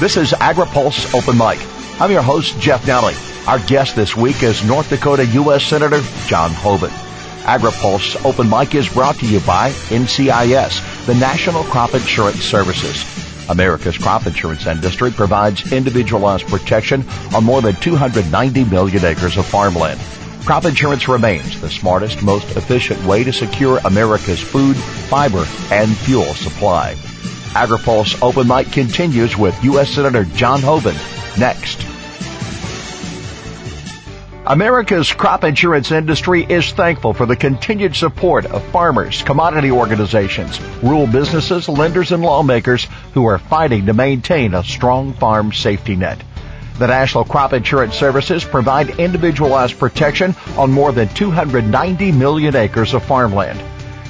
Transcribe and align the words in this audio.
This 0.00 0.16
is 0.16 0.32
AgriPulse 0.32 1.14
Open 1.14 1.38
Mic. 1.38 1.60
I'm 2.00 2.10
your 2.10 2.20
host, 2.20 2.58
Jeff 2.58 2.82
Nalley. 2.84 3.14
Our 3.46 3.60
guest 3.60 3.94
this 3.94 4.16
week 4.16 4.42
is 4.42 4.64
North 4.64 4.90
Dakota 4.90 5.24
U.S. 5.24 5.64
Senator 5.64 6.00
John 6.26 6.50
Hoeven. 6.50 6.90
AgriPulse 7.44 8.22
Open 8.24 8.50
Mic 8.50 8.74
is 8.74 8.88
brought 8.88 9.14
to 9.20 9.26
you 9.26 9.38
by 9.40 9.70
NCIS, 9.70 11.06
the 11.06 11.14
National 11.14 11.62
Crop 11.62 11.94
Insurance 11.94 12.40
Services. 12.40 13.04
America's 13.48 13.96
crop 13.96 14.26
insurance 14.26 14.66
industry 14.66 15.12
provides 15.12 15.72
individualized 15.72 16.48
protection 16.48 17.04
on 17.32 17.44
more 17.44 17.62
than 17.62 17.76
290 17.76 18.64
million 18.64 19.04
acres 19.04 19.36
of 19.36 19.46
farmland. 19.46 20.00
Crop 20.44 20.66
insurance 20.66 21.08
remains 21.08 21.58
the 21.62 21.70
smartest, 21.70 22.22
most 22.22 22.54
efficient 22.54 23.02
way 23.04 23.24
to 23.24 23.32
secure 23.32 23.78
America's 23.78 24.42
food, 24.42 24.76
fiber, 24.76 25.46
and 25.70 25.96
fuel 25.96 26.34
supply. 26.34 26.94
AgriPulse 27.54 28.20
Open 28.20 28.46
Mic 28.46 28.70
continues 28.70 29.38
with 29.38 29.64
U.S. 29.64 29.88
Senator 29.88 30.24
John 30.24 30.60
Hoeven 30.60 30.96
next. 31.38 31.86
America's 34.46 35.10
crop 35.10 35.44
insurance 35.44 35.90
industry 35.90 36.44
is 36.44 36.70
thankful 36.72 37.14
for 37.14 37.24
the 37.24 37.36
continued 37.36 37.96
support 37.96 38.44
of 38.44 38.62
farmers, 38.64 39.22
commodity 39.22 39.70
organizations, 39.70 40.60
rural 40.82 41.06
businesses, 41.06 41.70
lenders, 41.70 42.12
and 42.12 42.22
lawmakers 42.22 42.86
who 43.14 43.24
are 43.24 43.38
fighting 43.38 43.86
to 43.86 43.94
maintain 43.94 44.52
a 44.52 44.62
strong 44.62 45.14
farm 45.14 45.54
safety 45.54 45.96
net. 45.96 46.22
The 46.76 46.88
National 46.88 47.24
Crop 47.24 47.52
Insurance 47.52 47.94
Services 47.94 48.42
provide 48.44 48.98
individualized 48.98 49.78
protection 49.78 50.34
on 50.58 50.72
more 50.72 50.90
than 50.90 51.08
290 51.10 52.10
million 52.10 52.56
acres 52.56 52.94
of 52.94 53.04
farmland. 53.04 53.62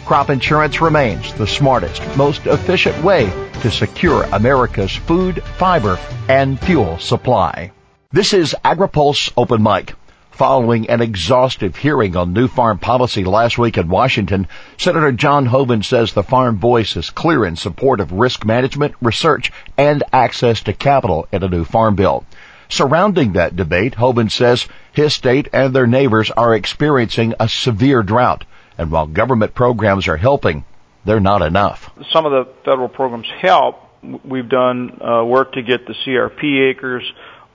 Crop 0.07 0.31
insurance 0.31 0.81
remains 0.81 1.35
the 1.35 1.47
smartest, 1.47 2.03
most 2.17 2.47
efficient 2.47 3.05
way 3.05 3.27
to 3.61 3.71
secure 3.71 4.23
America's 4.33 4.95
food, 4.95 5.43
fiber, 5.59 5.99
and 6.29 6.59
fuel 6.59 6.99
supply. 6.99 7.71
This 8.13 8.33
is 8.33 8.57
AgriPulse 8.65 9.33
Open 9.37 9.63
Mic. 9.63 9.95
Following 10.31 10.91
an 10.91 11.01
exhaustive 11.01 11.77
hearing 11.77 12.17
on 12.17 12.33
new 12.33 12.49
farm 12.49 12.79
policy 12.79 13.25
last 13.25 13.57
week 13.57 13.79
in 13.79 13.89
Washington, 13.89 14.49
Senator 14.79 15.13
John 15.13 15.47
Hoeven 15.47 15.83
says 15.83 16.13
the 16.13 16.23
farm 16.23 16.59
voice 16.59 16.97
is 16.97 17.11
clear 17.11 17.45
in 17.45 17.57
support 17.57 18.01
of 18.01 18.11
risk 18.11 18.45
management, 18.45 18.95
research, 19.01 19.53
and 19.77 20.03
access 20.13 20.63
to 20.63 20.73
capital 20.73 21.29
in 21.31 21.45
a 21.45 21.49
new 21.49 21.65
farm 21.65 21.95
bill. 21.95 22.25
Surrounding 22.69 23.33
that 23.35 23.57
debate, 23.57 23.95
Hoeven 23.95 24.31
says 24.31 24.67
his 24.93 25.15
state 25.15 25.49
and 25.53 25.75
their 25.75 25.87
neighbors 25.87 26.31
are 26.31 26.55
experiencing 26.55 27.35
a 27.39 27.49
severe 27.49 28.03
drought, 28.03 28.45
and 28.79 28.91
while 28.91 29.07
government 29.07 29.55
programs 29.55 30.09
are 30.09 30.17
helping, 30.17 30.65
they're 31.05 31.21
not 31.21 31.43
enough. 31.43 31.91
Some 32.13 32.27
of 32.27 32.33
the 32.33 32.53
federal 32.65 32.89
programs 32.89 33.29
help. 33.41 33.77
We've 34.25 34.49
done 34.49 35.01
uh, 35.01 35.25
work 35.25 35.53
to 35.53 35.63
get 35.63 35.87
the 35.87 35.95
CRP 36.05 36.71
acres 36.71 37.05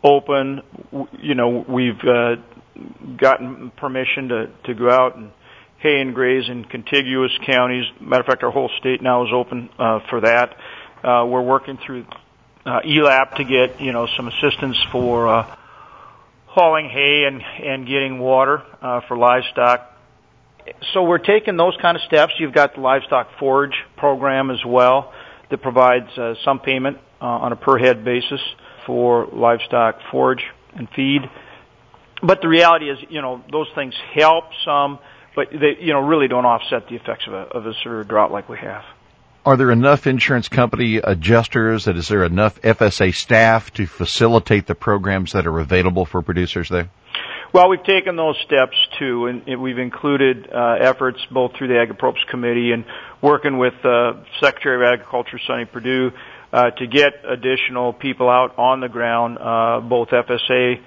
open. 0.03 0.61
You 1.21 1.35
know, 1.35 1.65
we've 1.67 1.99
uh, 2.03 2.35
gotten 3.17 3.71
permission 3.71 4.29
to, 4.29 4.49
to 4.65 4.73
go 4.73 4.89
out 4.89 5.15
and 5.15 5.31
hay 5.79 6.01
and 6.01 6.13
graze 6.13 6.49
in 6.49 6.65
contiguous 6.65 7.31
counties. 7.45 7.85
Matter 7.99 8.21
of 8.21 8.27
fact, 8.27 8.43
our 8.43 8.51
whole 8.51 8.69
state 8.79 9.01
now 9.01 9.25
is 9.25 9.29
open 9.33 9.69
uh, 9.79 9.99
for 10.09 10.21
that. 10.21 10.55
Uh, 11.03 11.25
we're 11.25 11.41
working 11.41 11.77
through 11.85 12.05
uh, 12.69 12.81
ELAP 12.81 13.35
to 13.35 13.43
get 13.43 13.81
you 13.81 13.91
know 13.91 14.07
some 14.15 14.27
assistance 14.27 14.77
for 14.91 15.27
uh, 15.27 15.55
hauling 16.45 16.89
hay 16.89 17.23
and 17.25 17.41
and 17.41 17.87
getting 17.87 18.19
water 18.19 18.63
uh, 18.81 19.01
for 19.07 19.17
livestock. 19.17 19.91
So 20.93 21.03
we're 21.03 21.17
taking 21.17 21.57
those 21.57 21.75
kind 21.81 21.97
of 21.97 22.03
steps. 22.03 22.33
You've 22.37 22.53
got 22.53 22.75
the 22.75 22.81
livestock 22.81 23.29
forage 23.39 23.75
program 23.97 24.51
as 24.51 24.63
well 24.63 25.11
that 25.49 25.61
provides 25.61 26.15
uh, 26.15 26.35
some 26.45 26.59
payment 26.59 26.97
uh, 27.19 27.25
on 27.25 27.51
a 27.51 27.55
per 27.55 27.79
head 27.79 28.05
basis 28.05 28.41
for 28.85 29.27
livestock 29.33 29.99
forage 30.11 30.43
and 30.75 30.87
feed. 30.95 31.21
But 32.21 32.41
the 32.41 32.49
reality 32.49 32.89
is, 32.89 32.99
you 33.09 33.21
know, 33.21 33.43
those 33.51 33.67
things 33.73 33.95
help 34.13 34.43
some, 34.63 34.99
but 35.35 35.47
they, 35.51 35.77
you 35.79 35.93
know, 35.93 36.01
really 36.01 36.27
don't 36.27 36.45
offset 36.45 36.87
the 36.87 36.95
effects 36.95 37.25
of 37.25 37.33
a, 37.33 37.37
of 37.37 37.65
a 37.65 37.73
severe 37.81 38.03
drought 38.03 38.31
like 38.31 38.47
we 38.47 38.57
have. 38.59 38.83
Are 39.45 39.55
there 39.55 39.71
enough 39.71 40.05
insurance 40.05 40.49
company 40.49 40.97
adjusters? 40.97 41.85
That 41.85 41.95
is 41.95 42.07
there 42.07 42.23
enough 42.23 42.61
FSA 42.61 43.13
staff 43.13 43.71
to 43.73 43.87
facilitate 43.87 44.67
the 44.67 44.75
programs 44.75 45.31
that 45.31 45.47
are 45.47 45.59
available 45.59 46.05
for 46.05 46.21
producers 46.21 46.69
there? 46.69 46.89
Well, 47.51 47.69
we've 47.69 47.83
taken 47.83 48.15
those 48.15 48.37
steps 48.45 48.77
too, 48.99 49.25
and 49.25 49.61
we've 49.61 49.79
included 49.79 50.51
uh, 50.53 50.75
efforts 50.79 51.19
both 51.31 51.55
through 51.57 51.69
the 51.69 51.79
Agriculture 51.79 52.25
Committee 52.29 52.73
and 52.73 52.85
working 53.21 53.57
with 53.57 53.73
uh, 53.83 54.13
Secretary 54.39 54.75
of 54.75 54.93
Agriculture 54.93 55.39
Sonny 55.47 55.65
Perdue 55.65 56.11
uh, 56.53 56.69
to 56.71 56.85
get 56.85 57.13
additional 57.27 57.93
people 57.93 58.29
out 58.29 58.59
on 58.59 58.81
the 58.81 58.89
ground, 58.89 59.39
uh, 59.39 59.79
both 59.79 60.09
FSA 60.09 60.79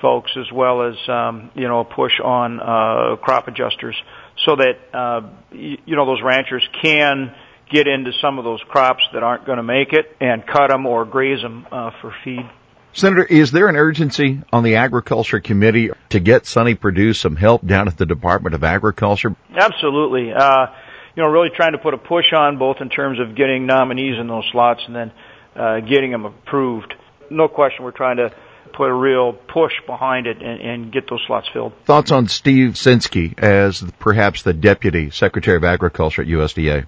folks 0.00 0.32
as 0.36 0.50
well 0.50 0.82
as 0.88 0.96
um, 1.08 1.50
you 1.54 1.68
know 1.68 1.80
a 1.80 1.84
push 1.84 2.18
on 2.24 2.58
uh, 2.58 3.16
crop 3.16 3.46
adjusters, 3.46 3.96
so 4.44 4.56
that 4.56 4.78
uh, 4.92 5.20
you 5.52 5.94
know 5.94 6.06
those 6.06 6.22
ranchers 6.24 6.66
can 6.82 7.32
get 7.70 7.86
into 7.86 8.12
some 8.20 8.38
of 8.38 8.44
those 8.44 8.60
crops 8.68 9.02
that 9.12 9.22
aren't 9.22 9.46
going 9.46 9.58
to 9.58 9.62
make 9.62 9.92
it 9.92 10.16
and 10.20 10.46
cut 10.46 10.68
them 10.68 10.86
or 10.86 11.04
graze 11.04 11.40
them 11.40 11.66
uh, 11.70 11.90
for 12.00 12.14
feed. 12.24 12.48
Senator, 12.92 13.24
is 13.24 13.52
there 13.52 13.68
an 13.68 13.76
urgency 13.76 14.40
on 14.52 14.64
the 14.64 14.76
Agriculture 14.76 15.38
Committee 15.38 15.90
to 16.08 16.18
get 16.18 16.44
Sonny 16.44 16.74
Perdue 16.74 17.12
some 17.12 17.36
help 17.36 17.64
down 17.64 17.86
at 17.86 17.96
the 17.96 18.06
Department 18.06 18.54
of 18.54 18.64
Agriculture? 18.64 19.36
Absolutely. 19.56 20.32
Uh, 20.32 20.66
you 21.14 21.22
know, 21.22 21.28
really 21.28 21.50
trying 21.54 21.72
to 21.72 21.78
put 21.78 21.94
a 21.94 21.98
push 21.98 22.32
on 22.32 22.58
both 22.58 22.78
in 22.80 22.88
terms 22.88 23.20
of 23.20 23.36
getting 23.36 23.66
nominees 23.66 24.18
in 24.18 24.26
those 24.26 24.44
slots 24.50 24.80
and 24.86 24.96
then 24.96 25.12
uh, 25.54 25.80
getting 25.80 26.10
them 26.10 26.24
approved. 26.24 26.94
No 27.30 27.46
question, 27.46 27.84
we're 27.84 27.92
trying 27.92 28.16
to 28.16 28.32
put 28.72 28.88
a 28.88 28.94
real 28.94 29.32
push 29.32 29.72
behind 29.86 30.26
it 30.26 30.38
and, 30.42 30.60
and 30.60 30.92
get 30.92 31.08
those 31.08 31.20
slots 31.26 31.48
filled. 31.52 31.72
Thoughts 31.84 32.10
on 32.10 32.26
Steve 32.26 32.70
Censky 32.70 33.38
as 33.38 33.84
perhaps 33.98 34.42
the 34.42 34.52
Deputy 34.52 35.10
Secretary 35.10 35.56
of 35.56 35.64
Agriculture 35.64 36.22
at 36.22 36.28
USDA? 36.28 36.86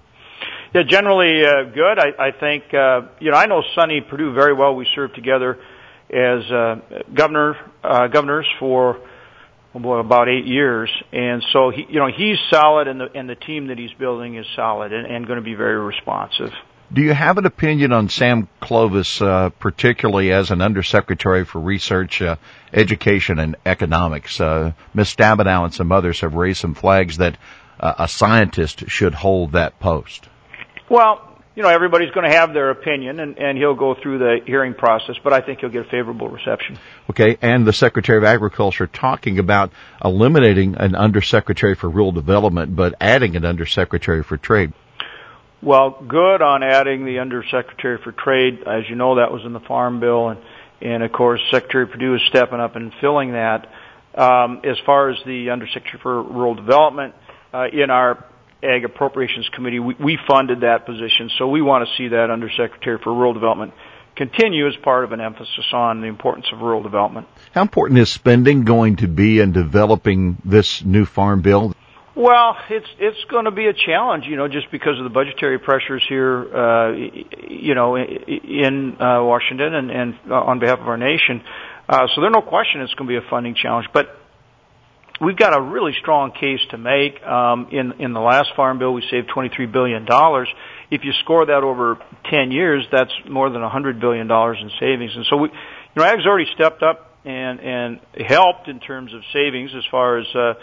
Yeah, 0.73 0.81
generally 0.87 1.45
uh, 1.45 1.65
good. 1.65 1.99
I, 1.99 2.31
think 2.31 2.73
uh, 2.73 3.01
you 3.19 3.29
know 3.29 3.37
I 3.37 3.45
know 3.45 3.61
Sonny 3.75 4.01
Perdue 4.01 4.33
very 4.33 4.53
well. 4.53 4.75
We 4.75 4.87
served 4.95 5.13
together 5.13 5.59
as 6.09 6.51
uh, 6.51 6.75
governor 7.13 7.57
governors 7.83 8.47
for 8.59 8.99
well, 9.73 9.99
about 9.99 10.29
eight 10.29 10.45
years, 10.45 10.89
and 11.11 11.43
so 11.51 11.69
he 11.69 11.85
you 11.89 11.99
know 11.99 12.07
he's 12.07 12.37
solid, 12.49 12.87
and 12.87 12.99
the 12.99 13.09
and 13.13 13.29
the 13.29 13.35
team 13.35 13.67
that 13.67 13.77
he's 13.77 13.93
building 13.93 14.35
is 14.35 14.47
solid 14.55 14.93
and, 14.93 15.05
and 15.05 15.27
going 15.27 15.37
to 15.37 15.43
be 15.43 15.53
very 15.53 15.79
responsive. 15.79 16.51
Do 16.91 17.01
you 17.01 17.13
have 17.13 17.37
an 17.37 17.45
opinion 17.45 17.91
on 17.91 18.09
Sam 18.09 18.47
Clovis, 18.59 19.21
uh, 19.21 19.49
particularly 19.49 20.31
as 20.31 20.51
an 20.51 20.61
undersecretary 20.61 21.45
for 21.45 21.59
research, 21.59 22.21
uh, 22.21 22.35
education, 22.71 23.39
and 23.39 23.55
economics? 23.65 24.39
Uh, 24.39 24.73
Ms. 24.93 25.15
Stabenow 25.15 25.65
and 25.65 25.73
some 25.73 25.91
others 25.91 26.21
have 26.21 26.33
raised 26.33 26.59
some 26.59 26.75
flags 26.75 27.17
that 27.17 27.37
a 27.79 28.07
scientist 28.07 28.89
should 28.89 29.13
hold 29.13 29.53
that 29.53 29.79
post. 29.79 30.29
Well, 30.89 31.33
you 31.55 31.61
know, 31.61 31.69
everybody's 31.69 32.09
going 32.11 32.29
to 32.29 32.35
have 32.35 32.53
their 32.53 32.71
opinion, 32.71 33.19
and, 33.19 33.37
and 33.37 33.57
he'll 33.57 33.75
go 33.75 33.95
through 34.01 34.17
the 34.17 34.39
hearing 34.45 34.73
process, 34.73 35.15
but 35.23 35.33
I 35.33 35.41
think 35.41 35.59
he'll 35.59 35.69
get 35.69 35.85
a 35.85 35.89
favorable 35.89 36.27
reception. 36.27 36.79
Okay, 37.11 37.37
and 37.41 37.65
the 37.65 37.73
Secretary 37.73 38.17
of 38.17 38.23
Agriculture 38.23 38.87
talking 38.87 39.37
about 39.37 39.71
eliminating 40.03 40.75
an 40.75 40.95
undersecretary 40.95 41.75
for 41.75 41.89
rural 41.89 42.11
development, 42.11 42.75
but 42.75 42.95
adding 42.99 43.35
an 43.35 43.45
undersecretary 43.45 44.23
for 44.23 44.37
trade. 44.37 44.73
Well, 45.61 46.03
good 46.05 46.41
on 46.41 46.61
adding 46.61 47.05
the 47.05 47.19
Undersecretary 47.19 47.97
for 48.03 48.11
Trade. 48.11 48.63
As 48.67 48.83
you 48.89 48.95
know, 48.95 49.15
that 49.15 49.31
was 49.31 49.45
in 49.45 49.53
the 49.53 49.61
Farm 49.61 50.01
Bill, 50.01 50.29
and, 50.29 50.39
and 50.81 51.03
of 51.03 51.13
course, 51.13 51.39
Secretary 51.51 51.87
Perdue 51.87 52.15
is 52.15 52.21
stepping 52.27 52.59
up 52.59 52.75
and 52.75 52.91
filling 52.99 53.31
that. 53.31 53.69
Um, 54.13 54.61
as 54.65 54.77
far 54.85 55.09
as 55.09 55.17
the 55.25 55.51
Undersecretary 55.51 55.99
for 56.03 56.21
Rural 56.21 56.55
Development, 56.55 57.15
uh, 57.53 57.67
in 57.71 57.91
our 57.91 58.25
Ag 58.63 58.85
Appropriations 58.85 59.49
Committee, 59.49 59.79
we, 59.79 59.95
we 59.95 60.17
funded 60.27 60.61
that 60.61 60.85
position, 60.85 61.29
so 61.37 61.47
we 61.47 61.61
want 61.61 61.87
to 61.87 61.95
see 61.97 62.09
that 62.09 62.29
Undersecretary 62.31 62.97
for 63.03 63.13
Rural 63.13 63.33
Development 63.33 63.73
continue 64.15 64.67
as 64.67 64.75
part 64.77 65.03
of 65.03 65.11
an 65.11 65.21
emphasis 65.21 65.65
on 65.73 66.01
the 66.01 66.07
importance 66.07 66.45
of 66.53 66.59
rural 66.59 66.83
development. 66.83 67.27
How 67.51 67.61
important 67.61 67.99
is 67.99 68.09
spending 68.09 68.63
going 68.63 68.97
to 68.97 69.07
be 69.07 69.39
in 69.39 69.51
developing 69.51 70.37
this 70.45 70.83
new 70.83 71.05
farm 71.05 71.41
bill? 71.41 71.73
Well, 72.15 72.55
it's 72.69 72.87
it's 72.99 73.23
going 73.31 73.45
to 73.45 73.51
be 73.51 73.65
a 73.65 73.73
challenge, 73.73 74.25
you 74.27 74.35
know, 74.35 74.47
just 74.47 74.69
because 74.71 74.99
of 74.99 75.03
the 75.03 75.09
budgetary 75.09 75.57
pressures 75.57 76.03
here, 76.07 76.55
uh, 76.55 76.91
you 76.91 77.73
know, 77.73 77.95
in 77.97 78.97
uh, 79.01 79.23
Washington 79.23 79.73
and, 79.73 79.89
and 79.89 80.19
uh, 80.29 80.35
on 80.35 80.59
behalf 80.59 80.79
of 80.79 80.87
our 80.87 80.97
nation. 80.97 81.41
Uh, 81.89 82.05
so 82.13 82.21
there's 82.21 82.33
no 82.33 82.41
question 82.41 82.81
it's 82.81 82.93
going 82.93 83.09
to 83.09 83.19
be 83.19 83.25
a 83.25 83.29
funding 83.29 83.55
challenge, 83.55 83.87
but 83.93 84.22
we've 85.21 85.37
got 85.37 85.57
a 85.57 85.61
really 85.61 85.93
strong 85.99 86.31
case 86.31 86.59
to 86.71 86.77
make. 86.77 87.21
Um, 87.23 87.67
in 87.71 87.93
in 87.99 88.13
the 88.13 88.19
last 88.19 88.49
farm 88.55 88.79
bill, 88.79 88.93
we 88.93 89.03
saved 89.09 89.29
23 89.33 89.67
billion 89.67 90.05
dollars. 90.05 90.47
If 90.91 91.03
you 91.03 91.11
score 91.23 91.45
that 91.45 91.63
over 91.63 91.97
10 92.29 92.51
years, 92.51 92.85
that's 92.91 93.13
more 93.29 93.49
than 93.49 93.61
100 93.61 93.99
billion 93.99 94.27
dollars 94.27 94.57
in 94.61 94.69
savings. 94.79 95.11
And 95.15 95.25
so 95.29 95.37
we, 95.37 95.49
you 95.49 95.55
know, 95.95 96.03
Ag's 96.03 96.25
already 96.25 96.49
stepped 96.53 96.83
up 96.83 97.11
and 97.25 97.59
and 97.59 97.99
helped 98.27 98.67
in 98.67 98.79
terms 98.79 99.13
of 99.13 99.21
savings 99.31 99.71
as 99.75 99.83
far 99.89 100.19
as 100.19 100.27
uh, 100.35 100.53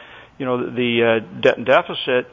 you 0.40 0.46
know, 0.46 0.70
the 0.70 1.20
uh, 1.20 1.40
debt 1.42 1.58
and 1.58 1.66
deficit. 1.66 2.26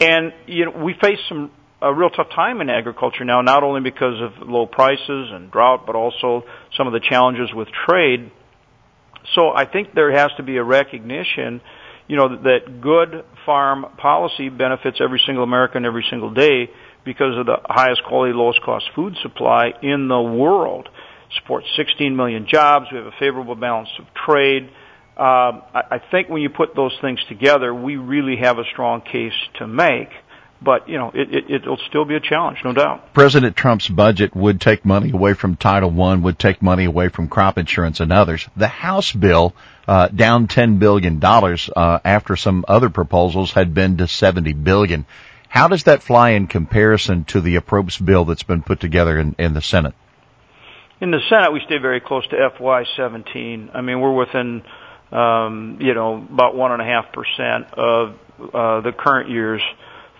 And, 0.00 0.32
you 0.46 0.64
know, 0.64 0.84
we 0.84 0.94
face 1.00 1.20
some 1.28 1.52
a 1.80 1.92
real 1.92 2.10
tough 2.10 2.28
time 2.34 2.60
in 2.60 2.70
agriculture 2.70 3.24
now, 3.24 3.40
not 3.40 3.64
only 3.64 3.80
because 3.80 4.20
of 4.20 4.48
low 4.48 4.66
prices 4.66 5.30
and 5.32 5.50
drought, 5.50 5.84
but 5.84 5.96
also 5.96 6.44
some 6.76 6.86
of 6.86 6.92
the 6.92 7.00
challenges 7.00 7.50
with 7.52 7.68
trade. 7.88 8.30
So 9.34 9.50
I 9.50 9.64
think 9.64 9.94
there 9.94 10.12
has 10.12 10.30
to 10.36 10.42
be 10.42 10.56
a 10.56 10.64
recognition, 10.64 11.60
you 12.08 12.16
know, 12.16 12.28
that 12.42 12.80
good 12.80 13.24
farm 13.46 13.86
policy 13.96 14.48
benefits 14.48 14.98
every 15.00 15.22
single 15.24 15.44
American 15.44 15.84
every 15.84 16.04
single 16.10 16.32
day 16.32 16.70
because 17.04 17.36
of 17.38 17.46
the 17.46 17.56
highest 17.64 18.02
quality, 18.04 18.32
lowest 18.32 18.62
cost 18.62 18.84
food 18.94 19.16
supply 19.22 19.72
in 19.82 20.08
the 20.08 20.20
world. 20.20 20.88
Supports 21.40 21.66
16 21.76 22.14
million 22.14 22.46
jobs. 22.46 22.86
We 22.92 22.98
have 22.98 23.06
a 23.06 23.14
favorable 23.18 23.54
balance 23.54 23.88
of 23.98 24.04
trade. 24.26 24.64
Um, 25.16 25.62
I, 25.74 25.82
I 25.92 26.02
think 26.10 26.28
when 26.28 26.42
you 26.42 26.50
put 26.50 26.74
those 26.76 26.96
things 27.00 27.20
together, 27.28 27.74
we 27.74 27.96
really 27.96 28.36
have 28.36 28.58
a 28.58 28.64
strong 28.72 29.00
case 29.00 29.32
to 29.58 29.66
make 29.66 30.08
but 30.64 30.88
you 30.88 30.98
know 30.98 31.10
it, 31.14 31.34
it 31.34 31.50
it'll 31.50 31.80
still 31.88 32.04
be 32.04 32.14
a 32.14 32.20
challenge, 32.20 32.58
no 32.64 32.72
doubt. 32.72 33.12
President 33.14 33.56
Trump's 33.56 33.88
budget 33.88 34.34
would 34.34 34.60
take 34.60 34.84
money 34.84 35.10
away 35.10 35.34
from 35.34 35.56
Title 35.56 35.90
One, 35.90 36.22
would 36.22 36.38
take 36.38 36.62
money 36.62 36.84
away 36.84 37.08
from 37.08 37.28
crop 37.28 37.58
insurance 37.58 38.00
and 38.00 38.12
others. 38.12 38.48
The 38.56 38.68
House 38.68 39.12
bill 39.12 39.54
uh, 39.86 40.08
down 40.08 40.48
ten 40.48 40.78
billion 40.78 41.18
dollars 41.18 41.68
uh, 41.74 41.98
after 42.04 42.36
some 42.36 42.64
other 42.68 42.90
proposals 42.90 43.52
had 43.52 43.74
been 43.74 43.98
to 43.98 44.08
seventy 44.08 44.52
billion. 44.52 45.06
How 45.48 45.68
does 45.68 45.84
that 45.84 46.02
fly 46.02 46.30
in 46.30 46.46
comparison 46.46 47.24
to 47.24 47.42
the 47.42 47.56
appropriate 47.56 48.02
bill 48.02 48.24
that's 48.24 48.42
been 48.42 48.62
put 48.62 48.80
together 48.80 49.18
in, 49.18 49.36
in 49.38 49.52
the 49.52 49.60
Senate? 49.60 49.94
In 51.02 51.10
the 51.10 51.20
Senate, 51.28 51.52
we 51.52 51.60
stay 51.66 51.76
very 51.76 52.00
close 52.00 52.26
to 52.28 52.36
FY17. 52.36 53.70
I 53.74 53.80
mean, 53.82 54.00
we're 54.00 54.14
within, 54.14 54.62
um, 55.10 55.76
you 55.80 55.92
know, 55.92 56.14
about 56.14 56.54
one 56.54 56.72
and 56.72 56.80
a 56.80 56.84
half 56.86 57.12
percent 57.12 57.66
of 57.74 58.14
uh, 58.54 58.80
the 58.80 58.92
current 58.96 59.28
year's 59.28 59.60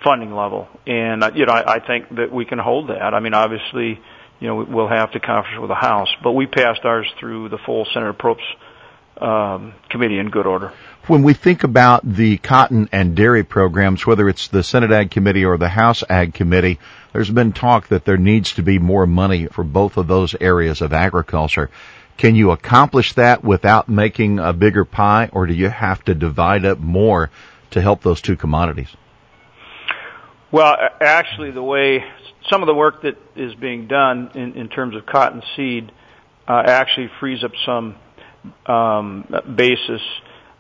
funding 0.03 0.35
level, 0.35 0.69
and 0.87 1.23
uh, 1.23 1.31
you 1.35 1.47
know, 1.47 1.53
I, 1.53 1.75
I 1.75 1.87
think 1.87 2.15
that 2.17 2.33
we 2.33 2.45
can 2.45 2.59
hold 2.59 2.89
that. 2.89 3.15
I 3.15 3.21
mean, 3.21 3.35
obviously, 3.35 4.01
you 4.41 4.49
know, 4.49 4.57
we'll 4.57 4.89
have 4.89 5.13
to 5.13 5.21
conference 5.21 5.61
with 5.61 5.69
the 5.69 5.75
House, 5.75 6.09
but 6.23 6.33
we 6.33 6.47
passed 6.47 6.85
ours 6.85 7.07
through 7.19 7.49
the 7.49 7.59
full 7.59 7.87
Senate 7.93 8.11
Appropriations 8.11 8.59
um, 9.23 9.75
committee 9.89 10.19
in 10.19 10.31
good 10.31 10.47
order. 10.47 10.73
When 11.07 11.23
we 11.23 11.35
think 11.35 11.65
about 11.65 12.03
the 12.05 12.39
cotton 12.39 12.89
and 12.93 13.17
dairy 13.17 13.45
programs, 13.45 14.07
whether 14.07 14.29
it's 14.29 14.49
the 14.49 14.63
Senate 14.63 14.93
Ag 14.93 15.11
Committee 15.11 15.45
or 15.45 15.59
the 15.59 15.69
House 15.69 16.03
Ag 16.09 16.35
Committee, 16.35 16.79
there's 17.13 17.31
been 17.31 17.53
talk 17.53 17.89
that 17.89 18.05
there 18.05 18.17
needs 18.17 18.55
to 18.55 18.63
be 18.63 18.79
more 18.79 19.07
money 19.07 19.47
for 19.47 19.65
both 19.65 19.97
of 19.97 20.07
those 20.07 20.35
areas 20.41 20.81
of 20.81 20.93
agriculture. 20.93 21.71
Can 22.17 22.35
you 22.35 22.51
accomplish 22.51 23.15
that 23.15 23.43
without 23.43 23.89
making 23.89 24.39
a 24.39 24.53
bigger 24.53 24.85
pie, 24.85 25.31
or 25.33 25.47
do 25.47 25.55
you 25.55 25.69
have 25.69 26.05
to 26.05 26.15
divide 26.15 26.65
up 26.65 26.79
more 26.79 27.31
to 27.71 27.81
help 27.81 28.03
those 28.03 28.21
two 28.21 28.37
commodities? 28.37 28.89
Well, 30.53 30.77
actually, 31.01 31.51
the 31.51 31.63
way 31.63 32.05
some 32.51 32.63
of 32.63 32.67
the 32.67 32.75
work 32.75 33.03
that 33.03 33.17
is 33.37 33.55
being 33.55 33.89
done 33.89 34.33
in, 34.35 34.55
in 34.55 34.69
terms 34.69 34.95
of 34.95 35.07
cotton 35.07 35.43
seed 35.57 35.91
uh, 36.47 36.63
actually 36.67 37.11
frees 37.21 37.43
up 37.43 37.53
some 37.65 37.97
um, 38.67 39.25
basis 39.57 40.03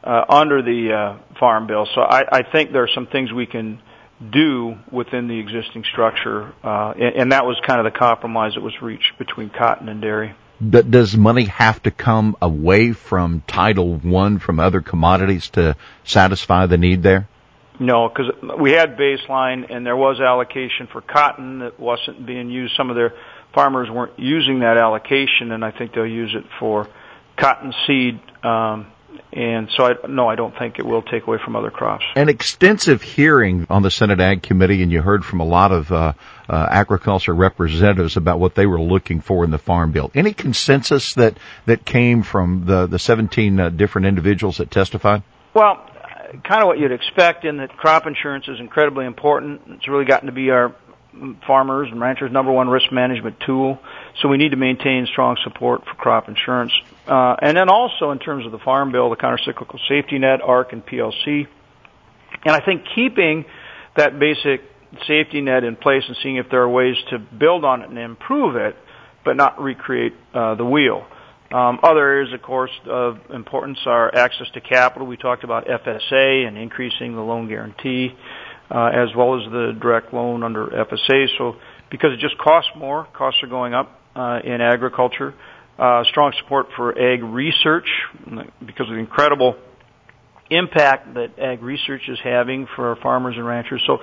uh, 0.02 0.24
under 0.28 0.62
the 0.62 0.92
uh, 0.92 1.38
farm 1.38 1.66
bill. 1.66 1.86
So 1.94 2.00
I, 2.00 2.22
I 2.38 2.42
think 2.50 2.72
there 2.72 2.82
are 2.82 2.90
some 2.94 3.06
things 3.06 3.32
we 3.32 3.46
can 3.46 3.80
do 4.32 4.76
within 4.90 5.28
the 5.28 5.38
existing 5.38 5.84
structure, 5.92 6.52
uh, 6.64 6.92
and, 6.92 7.16
and 7.16 7.32
that 7.32 7.44
was 7.44 7.60
kind 7.66 7.84
of 7.84 7.92
the 7.92 7.98
compromise 7.98 8.54
that 8.54 8.62
was 8.62 8.80
reached 8.80 9.18
between 9.18 9.50
cotton 9.50 9.88
and 9.88 10.00
dairy. 10.00 10.34
Does 10.70 11.16
money 11.16 11.46
have 11.46 11.82
to 11.82 11.90
come 11.90 12.36
away 12.40 12.92
from 12.92 13.42
Title 13.48 13.96
One 13.96 14.38
from 14.38 14.60
other 14.60 14.80
commodities 14.80 15.50
to 15.50 15.76
satisfy 16.04 16.66
the 16.66 16.78
need 16.78 17.02
there? 17.02 17.28
No, 17.80 18.08
because 18.08 18.32
we 18.58 18.72
had 18.72 18.96
baseline 18.96 19.74
and 19.74 19.84
there 19.84 19.96
was 19.96 20.20
allocation 20.20 20.88
for 20.92 21.00
cotton 21.00 21.60
that 21.60 21.80
wasn't 21.80 22.24
being 22.24 22.50
used. 22.50 22.74
Some 22.76 22.90
of 22.90 22.96
their 22.96 23.14
farmers 23.54 23.90
weren't 23.90 24.19
using 24.19 24.60
that 24.60 24.76
allocation, 24.76 25.52
and 25.52 25.64
I 25.64 25.70
think 25.70 25.94
they'll 25.94 26.06
use 26.06 26.34
it 26.34 26.44
for 26.58 26.88
cotton 27.36 27.72
seed. 27.86 28.20
Um, 28.44 28.86
and 29.32 29.70
so, 29.76 29.84
I, 29.84 30.06
no, 30.06 30.28
I 30.28 30.34
don't 30.34 30.56
think 30.58 30.78
it 30.78 30.84
will 30.84 31.02
take 31.02 31.26
away 31.26 31.38
from 31.42 31.56
other 31.56 31.70
crops. 31.70 32.04
An 32.16 32.28
extensive 32.28 33.00
hearing 33.00 33.66
on 33.70 33.82
the 33.82 33.90
Senate 33.90 34.20
Ag 34.20 34.42
Committee, 34.42 34.82
and 34.82 34.92
you 34.92 35.00
heard 35.00 35.25
from 35.25 35.40
a 35.40 35.44
lot 35.44 35.72
of 35.72 35.90
uh, 35.90 36.12
uh, 36.48 36.66
agriculture 36.70 37.34
representatives 37.34 38.16
about 38.18 38.40
what 38.40 38.54
they 38.54 38.66
were 38.66 38.80
looking 38.80 39.20
for 39.22 39.44
in 39.44 39.50
the 39.50 39.58
Farm 39.58 39.92
Bill. 39.92 40.10
Any 40.14 40.34
consensus 40.34 41.14
that 41.14 41.38
that 41.64 41.84
came 41.86 42.22
from 42.22 42.66
the 42.66 42.86
the 42.86 42.98
17 42.98 43.58
uh, 43.58 43.68
different 43.70 44.06
individuals 44.06 44.58
that 44.58 44.70
testified? 44.70 45.22
Well, 45.54 45.86
kind 46.44 46.62
of 46.62 46.67
what 46.67 46.79
you'd 46.79 46.93
expect 46.93 47.44
in 47.44 47.58
that 47.58 47.76
crop 47.76 48.06
insurance 48.06 48.49
is 48.49 48.58
incredibly 48.58 49.06
important. 49.06 49.62
It's 49.69 49.88
really 49.88 50.05
gotten 50.05 50.26
to 50.26 50.32
be 50.32 50.50
our 50.50 50.75
farmers 51.46 51.88
and 51.90 52.00
ranchers' 52.00 52.32
number 52.32 52.50
one 52.50 52.69
risk 52.69 52.90
management 52.90 53.37
tool. 53.44 53.79
So 54.20 54.29
we 54.29 54.38
need 54.38 54.50
to 54.50 54.56
maintain 54.56 55.06
strong 55.06 55.37
support 55.44 55.84
for 55.84 55.94
crop 55.94 56.29
insurance. 56.29 56.73
Uh, 57.06 57.37
and 57.40 57.56
then 57.56 57.69
also 57.69 58.11
in 58.11 58.19
terms 58.19 58.46
of 58.46 58.52
the 58.52 58.58
farm 58.58 58.93
bill, 58.93 59.11
the 59.11 59.17
countercyclical 59.17 59.79
safety 59.88 60.19
net, 60.19 60.40
ARC 60.40 60.73
and 60.73 60.84
PLC. 60.84 61.46
And 62.44 62.55
I 62.55 62.64
think 62.64 62.85
keeping 62.94 63.44
that 63.96 64.19
basic 64.19 64.62
safety 65.06 65.40
net 65.40 65.64
in 65.64 65.76
place 65.76 66.05
and 66.06 66.17
seeing 66.23 66.37
if 66.37 66.49
there 66.50 66.62
are 66.62 66.69
ways 66.69 66.96
to 67.11 67.19
build 67.19 67.64
on 67.64 67.82
it 67.82 67.90
and 67.90 67.99
improve 67.99 68.56
it, 68.56 68.76
but 69.25 69.37
not 69.37 69.61
recreate 69.61 70.14
uh, 70.35 70.55
the 70.55 70.64
wheel. 70.64 71.06
Um, 71.52 71.81
other 71.82 72.00
areas, 72.00 72.32
of 72.32 72.40
course, 72.43 72.70
of 72.87 73.19
importance 73.31 73.78
are 73.87 74.14
access 74.14 74.49
to 74.54 74.60
capital. 74.60 75.06
We 75.06 75.16
talked 75.16 75.44
about 75.44 75.66
FSA 75.66 76.46
and 76.46 76.56
increasing 76.56 77.14
the 77.14 77.20
loan 77.20 77.49
guarantee, 77.49 78.14
uh, 78.70 78.87
as 78.87 79.14
well 79.14 79.38
as 79.38 79.50
the 79.50 79.76
direct 79.81 80.14
loan 80.14 80.43
under 80.43 80.66
FSA. 80.66 81.26
So, 81.37 81.56
because 81.90 82.12
it 82.12 82.20
just 82.20 82.38
costs 82.38 82.70
more, 82.76 83.06
costs 83.12 83.43
are 83.43 83.49
going 83.49 83.75
up 83.75 84.00
uh, 84.16 84.40
in 84.43 84.60
agriculture. 84.60 85.34
Uh, 85.78 86.04
strong 86.04 86.32
support 86.43 86.69
for 86.76 86.99
ag 86.99 87.22
research 87.22 87.88
because 88.64 88.88
of 88.88 88.94
the 88.94 89.00
incredible 89.00 89.56
impact 90.56 91.14
that 91.14 91.38
ag 91.38 91.62
research 91.62 92.02
is 92.08 92.19
having 92.22 92.66
for 92.76 92.96
farmers 92.96 93.37
and 93.37 93.46
ranchers. 93.46 93.82
So, 93.87 93.99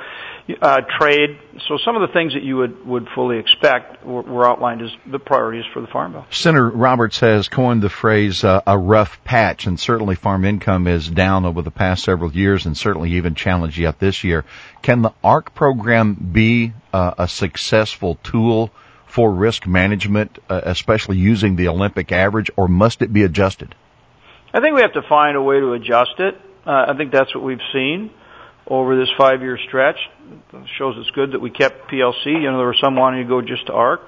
uh, 0.62 0.82
trade. 1.00 1.38
So, 1.68 1.78
some 1.84 1.96
of 1.96 2.02
the 2.08 2.14
things 2.14 2.34
that 2.34 2.44
you 2.44 2.58
would 2.58 2.86
would 2.86 3.08
fully 3.16 3.38
expect 3.38 4.06
were, 4.06 4.22
were 4.22 4.48
outlined 4.48 4.82
as 4.82 4.90
the 5.06 5.20
priorities 5.20 5.66
for 5.74 5.82
the 5.82 5.88
farm 5.88 6.14
bill. 6.14 6.26
Senator 6.32 6.70
Roberts 6.70 7.20
has 7.20 7.48
coined 7.48 7.82
the 7.82 7.90
phrase 7.90 8.44
uh, 8.44 8.62
"a 8.66 8.78
rough 8.78 9.24
patch," 9.24 9.68
and 9.68 9.80
certainly 9.80 10.16
farm 10.16 10.46
income 10.46 10.88
is 10.88 11.08
down 11.08 11.46
over 11.46 11.62
the 11.62 11.72
past 11.72 12.04
several 12.04 12.32
years, 12.32 12.66
and 12.66 12.78
certainly 12.78 13.14
even 13.14 13.36
challenged 13.36 13.78
yet 13.78 14.00
this 14.00 14.24
year. 14.24 14.46
Can 14.82 15.02
the 15.02 15.14
ARC 15.24 15.54
program 15.54 16.14
be 16.14 16.74
uh, 16.94 17.14
a 17.18 17.28
successful 17.28 18.18
tool? 18.24 18.72
For 19.08 19.32
risk 19.34 19.66
management, 19.66 20.38
uh, 20.52 20.62
especially 20.66 21.18
using 21.18 21.56
the 21.56 21.70
Olympic 21.70 22.12
average, 22.12 22.52
or 22.56 22.68
must 22.68 23.02
it 23.02 23.12
be 23.12 23.24
adjusted? 23.24 23.74
I 24.52 24.62
think 24.62 24.76
we 24.76 24.82
have 24.82 24.94
to 24.94 25.04
find 25.08 25.38
a 25.38 25.42
way 25.42 25.60
to 25.60 25.74
adjust 25.74 26.20
it. 26.20 26.36
Uh, 26.66 26.86
I 26.88 26.98
think 26.98 27.12
that's 27.12 27.34
what 27.36 27.44
we've 27.44 27.62
seen 27.72 28.12
over 28.66 28.98
this 29.00 29.10
five-year 29.18 29.60
stretch. 29.68 29.98
It 30.54 30.68
shows 30.78 30.96
it's 30.98 31.12
good 31.12 31.34
that 31.34 31.40
we 31.40 31.52
kept 31.52 31.90
PLC. 31.92 32.26
You 32.26 32.52
know, 32.52 32.58
there 32.58 32.66
were 32.68 32.76
some 32.82 32.96
wanting 32.96 33.24
to 33.24 33.30
go 33.30 33.42
just 33.42 33.68
to 33.68 33.74
ARC, 33.74 34.02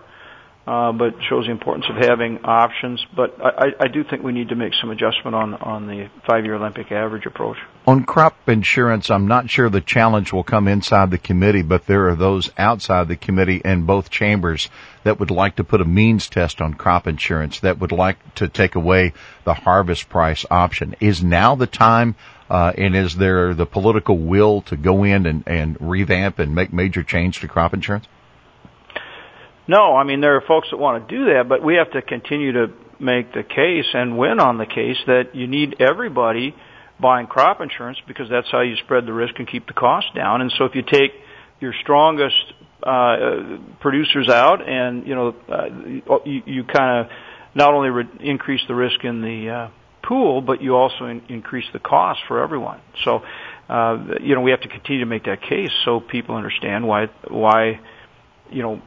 uh, 0.67 0.91
but 0.91 1.15
shows 1.27 1.45
the 1.45 1.51
importance 1.51 1.85
of 1.89 1.95
having 1.97 2.39
options. 2.43 3.03
But 3.15 3.35
I, 3.43 3.73
I 3.79 3.87
do 3.87 4.03
think 4.03 4.23
we 4.23 4.31
need 4.31 4.49
to 4.49 4.55
make 4.55 4.73
some 4.79 4.91
adjustment 4.91 5.35
on 5.35 5.53
on 5.55 5.87
the 5.87 6.09
five-year 6.27 6.55
Olympic 6.55 6.91
average 6.91 7.25
approach. 7.25 7.57
On 7.87 8.03
crop 8.03 8.47
insurance, 8.47 9.09
I'm 9.09 9.27
not 9.27 9.49
sure 9.49 9.69
the 9.69 9.81
challenge 9.81 10.31
will 10.31 10.43
come 10.43 10.67
inside 10.67 11.09
the 11.09 11.17
committee, 11.17 11.63
but 11.63 11.87
there 11.87 12.09
are 12.09 12.15
those 12.15 12.51
outside 12.57 13.07
the 13.07 13.15
committee 13.15 13.61
in 13.63 13.87
both 13.87 14.11
chambers 14.11 14.69
that 15.03 15.19
would 15.19 15.31
like 15.31 15.55
to 15.55 15.63
put 15.63 15.81
a 15.81 15.85
means 15.85 16.29
test 16.29 16.61
on 16.61 16.75
crop 16.75 17.07
insurance, 17.07 17.61
that 17.61 17.79
would 17.79 17.91
like 17.91 18.35
to 18.35 18.47
take 18.47 18.75
away 18.75 19.13
the 19.45 19.55
harvest 19.55 20.09
price 20.09 20.45
option. 20.51 20.95
Is 20.99 21.23
now 21.23 21.55
the 21.55 21.65
time 21.65 22.15
uh, 22.51 22.73
and 22.77 22.95
is 22.95 23.15
there 23.15 23.53
the 23.53 23.65
political 23.65 24.17
will 24.17 24.61
to 24.63 24.75
go 24.75 25.03
in 25.05 25.25
and, 25.25 25.43
and 25.47 25.77
revamp 25.79 26.37
and 26.37 26.53
make 26.53 26.71
major 26.71 27.01
change 27.01 27.39
to 27.39 27.47
crop 27.47 27.73
insurance? 27.73 28.05
No, 29.67 29.95
I 29.95 30.03
mean 30.03 30.21
there 30.21 30.35
are 30.35 30.41
folks 30.41 30.69
that 30.71 30.77
want 30.77 31.07
to 31.07 31.17
do 31.17 31.25
that, 31.33 31.47
but 31.47 31.63
we 31.63 31.75
have 31.75 31.91
to 31.91 32.01
continue 32.01 32.51
to 32.53 32.67
make 32.99 33.33
the 33.33 33.43
case 33.43 33.87
and 33.93 34.17
win 34.17 34.39
on 34.39 34.57
the 34.57 34.65
case 34.65 34.97
that 35.07 35.33
you 35.35 35.47
need 35.47 35.77
everybody 35.79 36.55
buying 36.99 37.27
crop 37.27 37.61
insurance 37.61 37.97
because 38.07 38.29
that's 38.29 38.49
how 38.51 38.61
you 38.61 38.75
spread 38.83 39.05
the 39.05 39.13
risk 39.13 39.35
and 39.39 39.47
keep 39.47 39.65
the 39.67 39.73
cost 39.73 40.07
down. 40.15 40.41
And 40.41 40.53
so 40.57 40.65
if 40.65 40.75
you 40.75 40.83
take 40.83 41.11
your 41.59 41.73
strongest 41.81 42.35
uh, 42.83 43.57
producers 43.79 44.29
out, 44.29 44.67
and 44.67 45.07
you 45.07 45.15
know 45.15 45.35
uh, 45.49 45.65
you, 46.25 46.41
you 46.45 46.63
kind 46.63 47.05
of 47.05 47.11
not 47.53 47.73
only 47.73 47.89
re- 47.89 48.09
increase 48.19 48.61
the 48.67 48.75
risk 48.75 49.03
in 49.03 49.21
the 49.21 49.49
uh, 49.49 49.69
pool, 50.03 50.41
but 50.41 50.61
you 50.61 50.75
also 50.75 51.05
in, 51.05 51.21
increase 51.29 51.65
the 51.73 51.79
cost 51.79 52.19
for 52.27 52.41
everyone. 52.41 52.79
So, 53.03 53.21
uh, 53.69 53.97
you 54.21 54.35
know, 54.35 54.41
we 54.41 54.51
have 54.51 54.61
to 54.61 54.67
continue 54.67 55.01
to 55.01 55.05
make 55.05 55.25
that 55.25 55.41
case 55.41 55.71
so 55.85 55.99
people 55.99 56.35
understand 56.35 56.87
why 56.87 57.07
why 57.29 57.79
you 58.49 58.63
know 58.63 58.81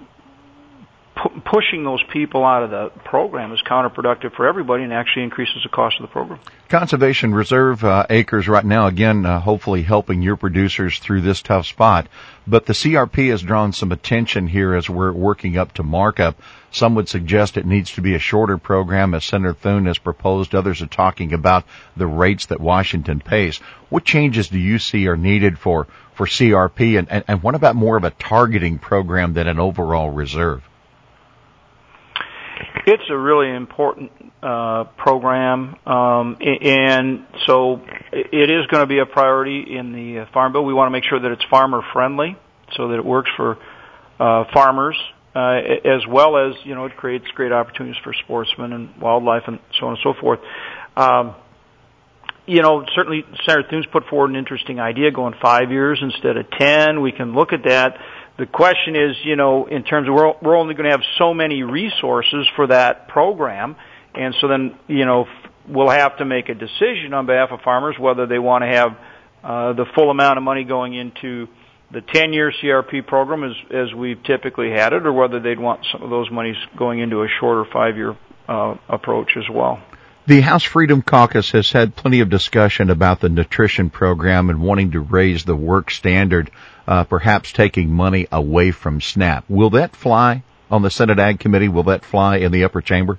pu- 1.14 1.40
pushing 1.40 1.84
those 1.84 2.02
people 2.12 2.44
out 2.44 2.62
of 2.62 2.70
the 2.70 2.90
program 3.04 3.52
is 3.52 3.62
counterproductive 3.62 4.34
for 4.34 4.46
everybody 4.46 4.84
and 4.84 4.92
actually 4.92 5.22
increases 5.22 5.62
the 5.62 5.68
cost 5.68 5.96
of 5.98 6.02
the 6.02 6.12
program. 6.12 6.40
Conservation 6.68 7.34
Reserve 7.34 7.84
uh, 7.84 8.06
acres 8.10 8.48
right 8.48 8.64
now, 8.64 8.86
again, 8.86 9.24
uh, 9.24 9.38
hopefully 9.40 9.82
helping 9.82 10.22
your 10.22 10.36
producers 10.36 10.98
through 10.98 11.20
this 11.20 11.42
tough 11.42 11.66
spot. 11.66 12.08
But 12.46 12.66
the 12.66 12.72
CRP 12.72 13.30
has 13.30 13.42
drawn 13.42 13.72
some 13.72 13.92
attention 13.92 14.46
here 14.46 14.74
as 14.74 14.90
we're 14.90 15.12
working 15.12 15.56
up 15.56 15.72
to 15.74 15.82
markup. 15.82 16.36
Some 16.70 16.96
would 16.96 17.08
suggest 17.08 17.56
it 17.56 17.66
needs 17.66 17.92
to 17.92 18.02
be 18.02 18.14
a 18.14 18.18
shorter 18.18 18.58
program 18.58 19.14
as 19.14 19.24
Senator 19.24 19.54
Thune 19.54 19.86
has 19.86 19.98
proposed. 19.98 20.54
Others 20.54 20.82
are 20.82 20.86
talking 20.86 21.32
about 21.32 21.64
the 21.96 22.06
rates 22.06 22.46
that 22.46 22.60
Washington 22.60 23.20
pays. 23.20 23.58
What 23.88 24.04
changes 24.04 24.48
do 24.48 24.58
you 24.58 24.78
see 24.78 25.06
are 25.06 25.16
needed 25.16 25.58
for, 25.58 25.86
for 26.14 26.26
CRP 26.26 26.98
and, 26.98 27.08
and, 27.10 27.24
and 27.28 27.42
what 27.42 27.54
about 27.54 27.76
more 27.76 27.96
of 27.96 28.04
a 28.04 28.10
targeting 28.10 28.78
program 28.78 29.34
than 29.34 29.46
an 29.46 29.60
overall 29.60 30.10
reserve? 30.10 30.68
It's 32.86 33.04
a 33.10 33.16
really 33.16 33.54
important 33.54 34.12
uh, 34.42 34.84
program, 34.96 35.76
um, 35.86 36.36
and 36.40 37.26
so 37.46 37.80
it 38.12 38.50
is 38.50 38.66
going 38.66 38.82
to 38.82 38.86
be 38.86 38.98
a 38.98 39.06
priority 39.06 39.76
in 39.76 39.92
the 39.92 40.20
uh, 40.20 40.26
farm 40.32 40.52
bill. 40.52 40.64
We 40.64 40.74
want 40.74 40.88
to 40.88 40.90
make 40.90 41.04
sure 41.04 41.18
that 41.18 41.30
it's 41.30 41.44
farmer 41.50 41.80
friendly, 41.92 42.36
so 42.76 42.88
that 42.88 42.98
it 42.98 43.04
works 43.04 43.30
for 43.36 43.56
uh, 44.20 44.44
farmers, 44.52 44.96
uh, 45.34 45.60
as 45.84 46.06
well 46.08 46.36
as 46.36 46.54
you 46.64 46.74
know 46.74 46.84
it 46.84 46.96
creates 46.96 47.26
great 47.34 47.52
opportunities 47.52 48.00
for 48.04 48.12
sportsmen 48.12 48.72
and 48.72 48.96
wildlife 49.00 49.44
and 49.46 49.58
so 49.80 49.86
on 49.86 49.94
and 49.94 50.00
so 50.02 50.14
forth. 50.20 50.40
Um, 50.96 51.34
you 52.46 52.60
know, 52.60 52.84
certainly 52.94 53.24
Senator 53.46 53.66
Thune's 53.70 53.86
put 53.86 54.04
forward 54.06 54.30
an 54.30 54.36
interesting 54.36 54.78
idea, 54.78 55.10
going 55.10 55.34
five 55.40 55.70
years 55.70 55.98
instead 56.02 56.36
of 56.36 56.50
ten. 56.50 57.00
We 57.00 57.12
can 57.12 57.34
look 57.34 57.52
at 57.52 57.64
that 57.64 57.96
the 58.38 58.46
question 58.46 58.96
is, 58.96 59.16
you 59.24 59.36
know, 59.36 59.66
in 59.66 59.84
terms 59.84 60.08
of 60.08 60.14
we're, 60.14 60.32
we're 60.42 60.56
only 60.56 60.74
going 60.74 60.86
to 60.86 60.90
have 60.90 61.04
so 61.18 61.32
many 61.32 61.62
resources 61.62 62.46
for 62.56 62.66
that 62.66 63.08
program, 63.08 63.76
and 64.14 64.34
so 64.40 64.48
then, 64.48 64.76
you 64.88 65.04
know, 65.04 65.26
we'll 65.68 65.90
have 65.90 66.16
to 66.18 66.24
make 66.24 66.48
a 66.48 66.54
decision 66.54 67.14
on 67.14 67.26
behalf 67.26 67.50
of 67.52 67.60
farmers 67.60 67.96
whether 67.98 68.26
they 68.26 68.38
want 68.38 68.62
to 68.62 68.68
have 68.68 68.96
uh, 69.42 69.72
the 69.74 69.86
full 69.94 70.10
amount 70.10 70.38
of 70.38 70.42
money 70.42 70.64
going 70.64 70.94
into 70.94 71.46
the 71.92 72.00
10-year 72.00 72.52
CRP 72.62 73.06
program 73.06 73.44
as, 73.44 73.52
as 73.70 73.94
we've 73.94 74.22
typically 74.24 74.70
had 74.70 74.92
it, 74.92 75.06
or 75.06 75.12
whether 75.12 75.38
they'd 75.38 75.60
want 75.60 75.86
some 75.92 76.02
of 76.02 76.10
those 76.10 76.30
monies 76.30 76.56
going 76.76 76.98
into 76.98 77.22
a 77.22 77.28
shorter 77.40 77.64
five-year 77.72 78.16
uh, 78.48 78.74
approach 78.88 79.36
as 79.36 79.44
well. 79.50 79.80
The 80.26 80.40
House 80.40 80.62
Freedom 80.62 81.02
Caucus 81.02 81.50
has 81.50 81.70
had 81.70 81.96
plenty 81.96 82.20
of 82.20 82.30
discussion 82.30 82.88
about 82.88 83.20
the 83.20 83.28
nutrition 83.28 83.90
program 83.90 84.48
and 84.48 84.62
wanting 84.62 84.92
to 84.92 85.00
raise 85.00 85.44
the 85.44 85.54
work 85.54 85.90
standard, 85.90 86.50
uh, 86.88 87.04
perhaps 87.04 87.52
taking 87.52 87.90
money 87.90 88.26
away 88.32 88.70
from 88.70 89.02
SNAP. 89.02 89.44
Will 89.50 89.68
that 89.70 89.94
fly 89.94 90.42
on 90.70 90.80
the 90.80 90.90
Senate 90.90 91.18
Ag 91.18 91.40
Committee? 91.40 91.68
Will 91.68 91.82
that 91.84 92.06
fly 92.06 92.38
in 92.38 92.52
the 92.52 92.64
upper 92.64 92.80
chamber? 92.80 93.18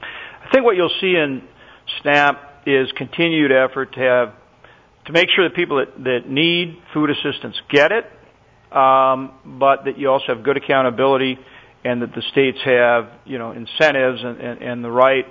I 0.00 0.52
think 0.52 0.64
what 0.64 0.76
you'll 0.76 0.94
see 1.00 1.16
in 1.16 1.42
SNAP 2.00 2.62
is 2.66 2.92
continued 2.92 3.50
effort 3.50 3.94
to 3.94 4.00
have 4.00 4.34
to 5.06 5.12
make 5.12 5.28
sure 5.34 5.48
that 5.48 5.56
people 5.56 5.78
that, 5.78 6.04
that 6.04 6.30
need 6.30 6.80
food 6.94 7.10
assistance 7.10 7.56
get 7.70 7.90
it, 7.90 8.04
um, 8.70 9.32
but 9.44 9.86
that 9.86 9.98
you 9.98 10.08
also 10.10 10.26
have 10.28 10.44
good 10.44 10.58
accountability 10.58 11.40
and 11.84 12.02
that 12.02 12.14
the 12.14 12.22
states 12.30 12.58
have 12.64 13.10
you 13.24 13.38
know 13.38 13.50
incentives 13.50 14.22
and, 14.22 14.40
and, 14.40 14.62
and 14.62 14.84
the 14.84 14.90
right 14.90 15.26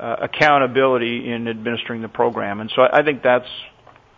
Uh, 0.00 0.16
accountability 0.22 1.30
in 1.30 1.46
administering 1.46 2.00
the 2.00 2.08
program. 2.08 2.60
And 2.60 2.72
so 2.74 2.80
I, 2.90 3.02
think 3.02 3.22
that's 3.22 3.50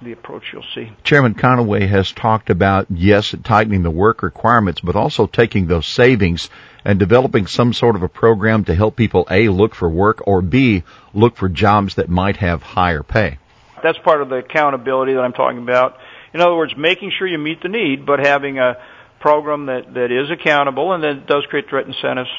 the 0.01 0.13
approach 0.13 0.45
you'll 0.53 0.63
see. 0.77 0.93
Chairman 1.03 1.35
Conaway 1.35 1.89
has 1.89 2.13
talked 2.13 2.51
about, 2.51 2.87
yes, 2.89 3.35
tightening 3.43 3.83
the 3.83 3.91
work 3.91 4.23
requirements, 4.23 4.81
but 4.81 4.95
also 4.95 5.27
taking 5.27 5.67
those 5.67 5.85
savings 5.85 6.49
and 6.85 7.01
developing 7.01 7.49
some 7.49 7.73
sort 7.73 7.97
of 7.97 8.05
a 8.05 8.09
program 8.09 8.65
to 8.67 8.77
help 8.77 8.95
people 8.95 9.27
A, 9.29 9.49
look 9.49 9.75
for 9.75 9.89
work 9.89 10.23
or 10.25 10.41
B, 10.41 10.85
look 11.15 11.35
for 11.35 11.49
jobs 11.49 11.97
that 11.97 12.09
might 12.09 12.37
have 12.37 12.63
higher 12.63 13.03
pay. 13.03 13.39
That's 13.83 13.99
part 14.05 14.23
of 14.23 14.29
the 14.29 14.37
accountability 14.37 15.15
that 15.15 15.23
I'm 15.23 15.33
talking 15.33 15.59
about. 15.59 15.97
In 16.33 16.41
other 16.41 16.55
words, 16.55 16.75
making 16.77 17.11
sure 17.19 17.27
you 17.27 17.39
meet 17.39 17.61
the 17.61 17.69
need, 17.69 18.07
but 18.07 18.21
having 18.21 18.61
a 18.61 18.77
program 19.19 19.67
that, 19.67 19.93
that 19.95 20.13
is 20.13 20.31
accountable 20.31 20.93
and 20.93 21.03
that 21.03 21.27
does 21.27 21.45
create 21.51 21.67
direct 21.67 21.89
incentives 21.89 22.31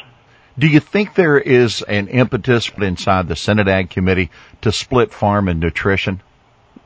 do 0.57 0.67
you 0.67 0.79
think 0.79 1.15
there 1.15 1.37
is 1.37 1.81
an 1.81 2.07
impetus 2.07 2.69
inside 2.77 3.27
the 3.27 3.35
Senate 3.35 3.67
Ag 3.67 3.89
Committee 3.89 4.29
to 4.61 4.71
split 4.71 5.13
farm 5.13 5.47
and 5.47 5.59
nutrition? 5.59 6.21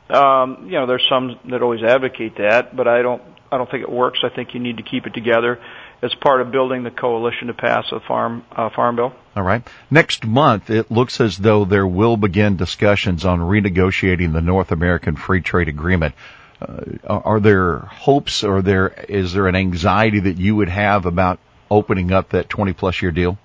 Um, 0.10 0.66
you 0.66 0.74
know, 0.74 0.86
there's 0.86 1.06
some 1.10 1.38
that 1.50 1.62
always 1.62 1.84
advocate 1.84 2.38
that, 2.38 2.76
but 2.76 2.88
I 2.88 3.02
don't. 3.02 3.22
I 3.50 3.58
don't 3.58 3.72
think 3.72 3.84
it 3.84 3.90
works. 3.90 4.20
I 4.24 4.30
think 4.30 4.54
you 4.54 4.60
need 4.60 4.76
to 4.78 4.84
keep 4.84 5.08
it 5.08 5.14
together 5.14 5.62
as 6.02 6.14
part 6.16 6.42
of 6.42 6.52
building 6.52 6.84
the 6.84 6.92
coalition 6.92 7.48
to 7.48 7.54
pass 7.54 7.86
a 7.92 8.00
farm 8.02 8.44
uh, 8.52 8.70
farm 8.70 8.98
bill. 8.98 9.14
All 9.36 9.44
right. 9.44 9.64
Next 9.90 10.26
month, 10.26 10.70
it 10.70 10.92
looks 10.92 11.22
as 11.22 11.38
though 11.38 11.66
there 11.66 11.88
will 11.88 12.18
begin 12.18 12.58
discussions 12.58 13.26
on 13.26 13.40
renegotiating 13.40 14.34
the 14.34 14.42
North 14.42 14.72
American 14.72 15.16
Free 15.16 15.42
Trade 15.42 15.70
Agreement. 15.70 16.14
Uh, 16.62 16.84
are 17.08 17.40
there 17.40 17.78
hopes, 17.78 18.44
or 18.44 18.62
there 18.62 18.88
is 18.88 19.34
there 19.34 19.48
an 19.48 19.56
anxiety 19.56 20.22
that 20.22 20.38
you 20.38 20.56
would 20.56 20.70
have 20.70 21.06
about 21.06 21.40
opening 21.70 22.12
up 22.12 22.30
that 22.30 22.50
20 22.50 22.74
plus 22.74 23.02
year 23.02 23.12
deal? 23.12 23.38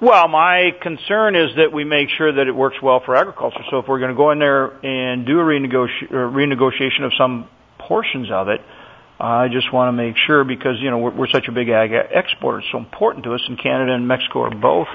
Well, 0.00 0.28
my 0.28 0.70
concern 0.80 1.36
is 1.36 1.56
that 1.56 1.74
we 1.74 1.84
make 1.84 2.08
sure 2.16 2.32
that 2.32 2.46
it 2.46 2.54
works 2.54 2.76
well 2.82 3.02
for 3.04 3.14
agriculture. 3.14 3.60
So 3.70 3.80
if 3.80 3.88
we're 3.88 3.98
going 3.98 4.12
to 4.12 4.16
go 4.16 4.30
in 4.30 4.38
there 4.38 4.64
and 4.82 5.26
do 5.26 5.38
a 5.38 5.42
renegoti- 5.42 6.08
renegotiation 6.08 7.04
of 7.04 7.12
some 7.18 7.48
portions 7.78 8.30
of 8.30 8.48
it, 8.48 8.62
I 9.20 9.48
just 9.48 9.70
want 9.70 9.88
to 9.88 9.92
make 9.92 10.16
sure 10.26 10.44
because 10.44 10.76
you 10.80 10.90
know 10.90 10.96
we're, 10.96 11.10
we're 11.10 11.28
such 11.28 11.48
a 11.48 11.52
big 11.52 11.68
ag 11.68 11.92
exporter. 11.92 12.60
It's 12.60 12.68
so 12.72 12.78
important 12.78 13.24
to 13.24 13.34
us, 13.34 13.42
and 13.46 13.60
Canada 13.62 13.92
and 13.92 14.08
Mexico 14.08 14.44
are 14.44 14.54
both 14.54 14.88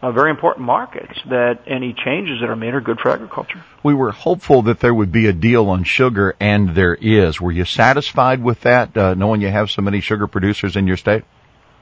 uh, 0.00 0.10
very 0.12 0.30
important 0.30 0.64
markets. 0.64 1.12
That 1.28 1.60
any 1.66 1.92
changes 1.92 2.40
that 2.40 2.48
are 2.48 2.56
made 2.56 2.72
are 2.72 2.80
good 2.80 2.98
for 2.98 3.10
agriculture. 3.10 3.62
We 3.82 3.92
were 3.92 4.10
hopeful 4.12 4.62
that 4.62 4.80
there 4.80 4.94
would 4.94 5.12
be 5.12 5.26
a 5.26 5.34
deal 5.34 5.68
on 5.68 5.84
sugar, 5.84 6.34
and 6.40 6.74
there 6.74 6.94
is. 6.94 7.38
Were 7.38 7.52
you 7.52 7.66
satisfied 7.66 8.42
with 8.42 8.62
that, 8.62 8.96
uh, 8.96 9.12
knowing 9.12 9.42
you 9.42 9.48
have 9.48 9.70
so 9.70 9.82
many 9.82 10.00
sugar 10.00 10.26
producers 10.26 10.76
in 10.76 10.86
your 10.86 10.96
state? 10.96 11.24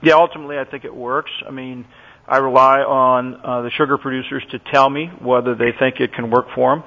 Yeah, 0.03 0.15
ultimately, 0.15 0.59
I 0.59 0.65
think 0.65 0.85
it 0.85 0.95
works. 0.95 1.31
I 1.47 1.53
mean 1.53 1.85
I 2.27 2.39
rely 2.39 2.81
on 2.81 3.35
uh, 3.35 3.63
the 3.63 3.71
sugar 3.71 3.99
producers 3.99 4.43
to 4.51 4.59
tell 4.59 4.89
me 4.89 5.11
whether 5.21 5.55
they 5.55 5.73
think 5.79 6.01
it 6.01 6.15
can 6.15 6.31
work 6.31 6.47
for 6.55 6.77
them, 6.77 6.85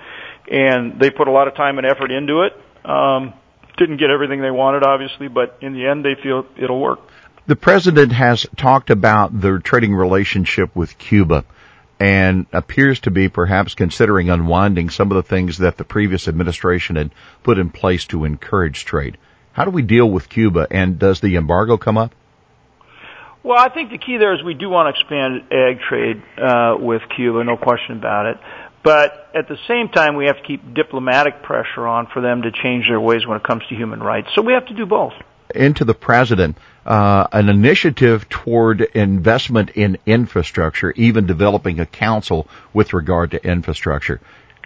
and 0.50 1.00
they 1.00 1.12
put 1.12 1.28
a 1.28 1.32
lot 1.32 1.48
of 1.48 1.56
time 1.56 1.78
and 1.78 1.86
effort 1.86 2.12
into 2.12 2.42
it. 2.42 2.54
Um, 2.90 3.34
didn't 3.78 3.98
get 3.98 4.10
everything 4.10 4.42
they 4.42 4.52
wanted, 4.52 4.84
obviously, 4.84 5.28
but 5.28 5.58
in 5.62 5.74
the 5.74 5.86
end, 5.86 6.04
they 6.04 6.16
feel 6.22 6.46
it'll 6.58 6.82
work. 6.82 7.00
The 7.46 7.56
president 7.56 8.12
has 8.12 8.46
talked 8.58 8.90
about 8.90 9.40
the 9.40 9.60
trading 9.60 9.94
relationship 9.94 10.76
with 10.76 10.98
Cuba 10.98 11.46
and 12.00 12.46
appears 12.52 13.00
to 13.02 13.12
be 13.12 13.30
perhaps 13.30 13.74
considering 13.74 14.30
unwinding 14.30 14.90
some 14.90 15.12
of 15.12 15.16
the 15.16 15.24
things 15.24 15.60
that 15.60 15.78
the 15.78 15.84
previous 15.84 16.28
administration 16.28 16.96
had 16.96 17.12
put 17.44 17.58
in 17.58 17.70
place 17.70 18.06
to 18.08 18.26
encourage 18.26 18.86
trade. 18.86 19.18
How 19.54 19.66
do 19.66 19.72
we 19.72 19.82
deal 19.82 20.10
with 20.10 20.30
Cuba 20.30 20.68
and 20.70 21.00
does 21.00 21.22
the 21.22 21.36
embargo 21.36 21.78
come 21.78 21.98
up? 21.98 22.14
Well, 23.48 23.58
I 23.58 23.70
think 23.70 23.92
the 23.92 23.98
key 23.98 24.18
there 24.18 24.34
is 24.34 24.44
we 24.44 24.56
do 24.56 24.68
want 24.68 24.94
to 24.94 25.00
expand 25.00 25.54
ag 25.54 25.80
trade 25.88 26.22
uh, 26.38 26.76
with 26.78 27.02
Cuba, 27.16 27.46
no 27.46 27.56
question 27.56 27.96
about 27.96 28.26
it. 28.26 28.38
But 28.84 29.30
at 29.34 29.48
the 29.48 29.56
same 29.70 29.88
time, 29.88 30.18
we 30.18 30.26
have 30.26 30.36
to 30.36 30.44
keep 30.44 30.74
diplomatic 30.74 31.44
pressure 31.44 31.88
on 31.88 32.08
for 32.08 32.22
them 32.22 32.42
to 32.42 32.52
change 32.52 32.90
their 32.90 33.00
ways 33.00 33.26
when 33.26 33.38
it 33.38 33.44
comes 33.44 33.64
to 33.70 33.76
human 33.76 34.02
rights. 34.02 34.28
So 34.36 34.42
we 34.42 34.52
have 34.52 34.66
to 34.66 34.74
do 34.74 34.86
both. 34.86 35.14
Into 35.56 35.86
the 35.86 35.94
president, 35.94 36.58
uh, 36.86 37.28
an 37.32 37.48
initiative 37.48 38.28
toward 38.28 38.82
investment 38.82 39.70
in 39.76 39.98
infrastructure, 40.06 40.92
even 40.98 41.26
developing 41.26 41.80
a 41.80 41.86
council 41.86 42.50
with 42.74 42.92
regard 42.92 43.32
to 43.32 43.42
infrastructure. 43.42 44.20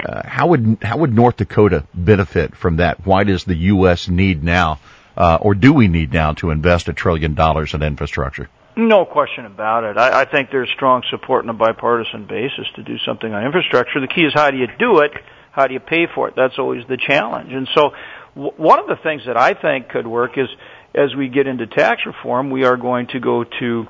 Uh, 0.03 0.27
how 0.27 0.47
would 0.47 0.79
how 0.81 0.97
would 0.97 1.13
North 1.13 1.38
Dakota 1.38 1.83
benefit 1.93 2.55
from 2.55 2.77
that? 2.77 3.05
Why 3.05 3.25
does 3.25 3.43
the 3.43 3.57
U.S. 3.75 4.07
need 4.07 4.43
now, 4.43 4.79
uh, 5.15 5.38
or 5.39 5.53
do 5.53 5.71
we 5.71 5.88
need 5.88 6.11
now, 6.11 6.33
to 6.33 6.50
invest 6.50 6.89
a 6.89 6.93
trillion 6.93 7.35
dollars 7.35 7.75
in 7.75 7.83
infrastructure? 7.83 8.50
No 8.75 9.06
question 9.06 9.46
about 9.46 9.84
it. 9.84 9.98
I, 9.98 10.22
I 10.22 10.25
think 10.25 10.50
there's 10.51 10.70
strong 10.75 11.04
support 11.10 11.44
on 11.44 11.50
a 11.50 11.54
bipartisan 11.54 12.25
basis 12.25 12.68
to 12.75 12.84
do 12.84 12.98
something 13.06 13.34
on 13.34 13.46
infrastructure. 13.46 14.00
The 14.00 14.08
key 14.08 14.22
is 14.22 14.34
how 14.34 14.50
do 14.50 14.58
you 14.58 14.68
do 14.80 15.00
it? 15.00 15.12
How 15.51 15.68
do 15.68 15.74
you 15.74 15.82
pay 15.82 16.08
for 16.13 16.30
it? 16.30 16.36
That's 16.38 16.58
always 16.58 16.84
the 16.88 16.98
challenge. 16.98 17.51
And 17.51 17.68
so, 17.75 17.92
w- 18.36 18.54
one 18.56 18.80
of 18.80 18.88
the 18.88 18.96
things 19.04 19.24
that 19.28 19.36
I 19.36 19.54
think 19.54 19.90
could 19.90 20.08
work 20.08 20.38
is 20.38 20.48
as 20.96 21.13
we 21.16 21.28
get 21.28 21.48
into 21.48 21.68
tax 21.68 22.06
reform, 22.06 22.50
we 22.50 22.63
are 22.63 22.78
going 22.78 23.08
to 23.08 23.20
go 23.20 23.44
to 23.44 23.88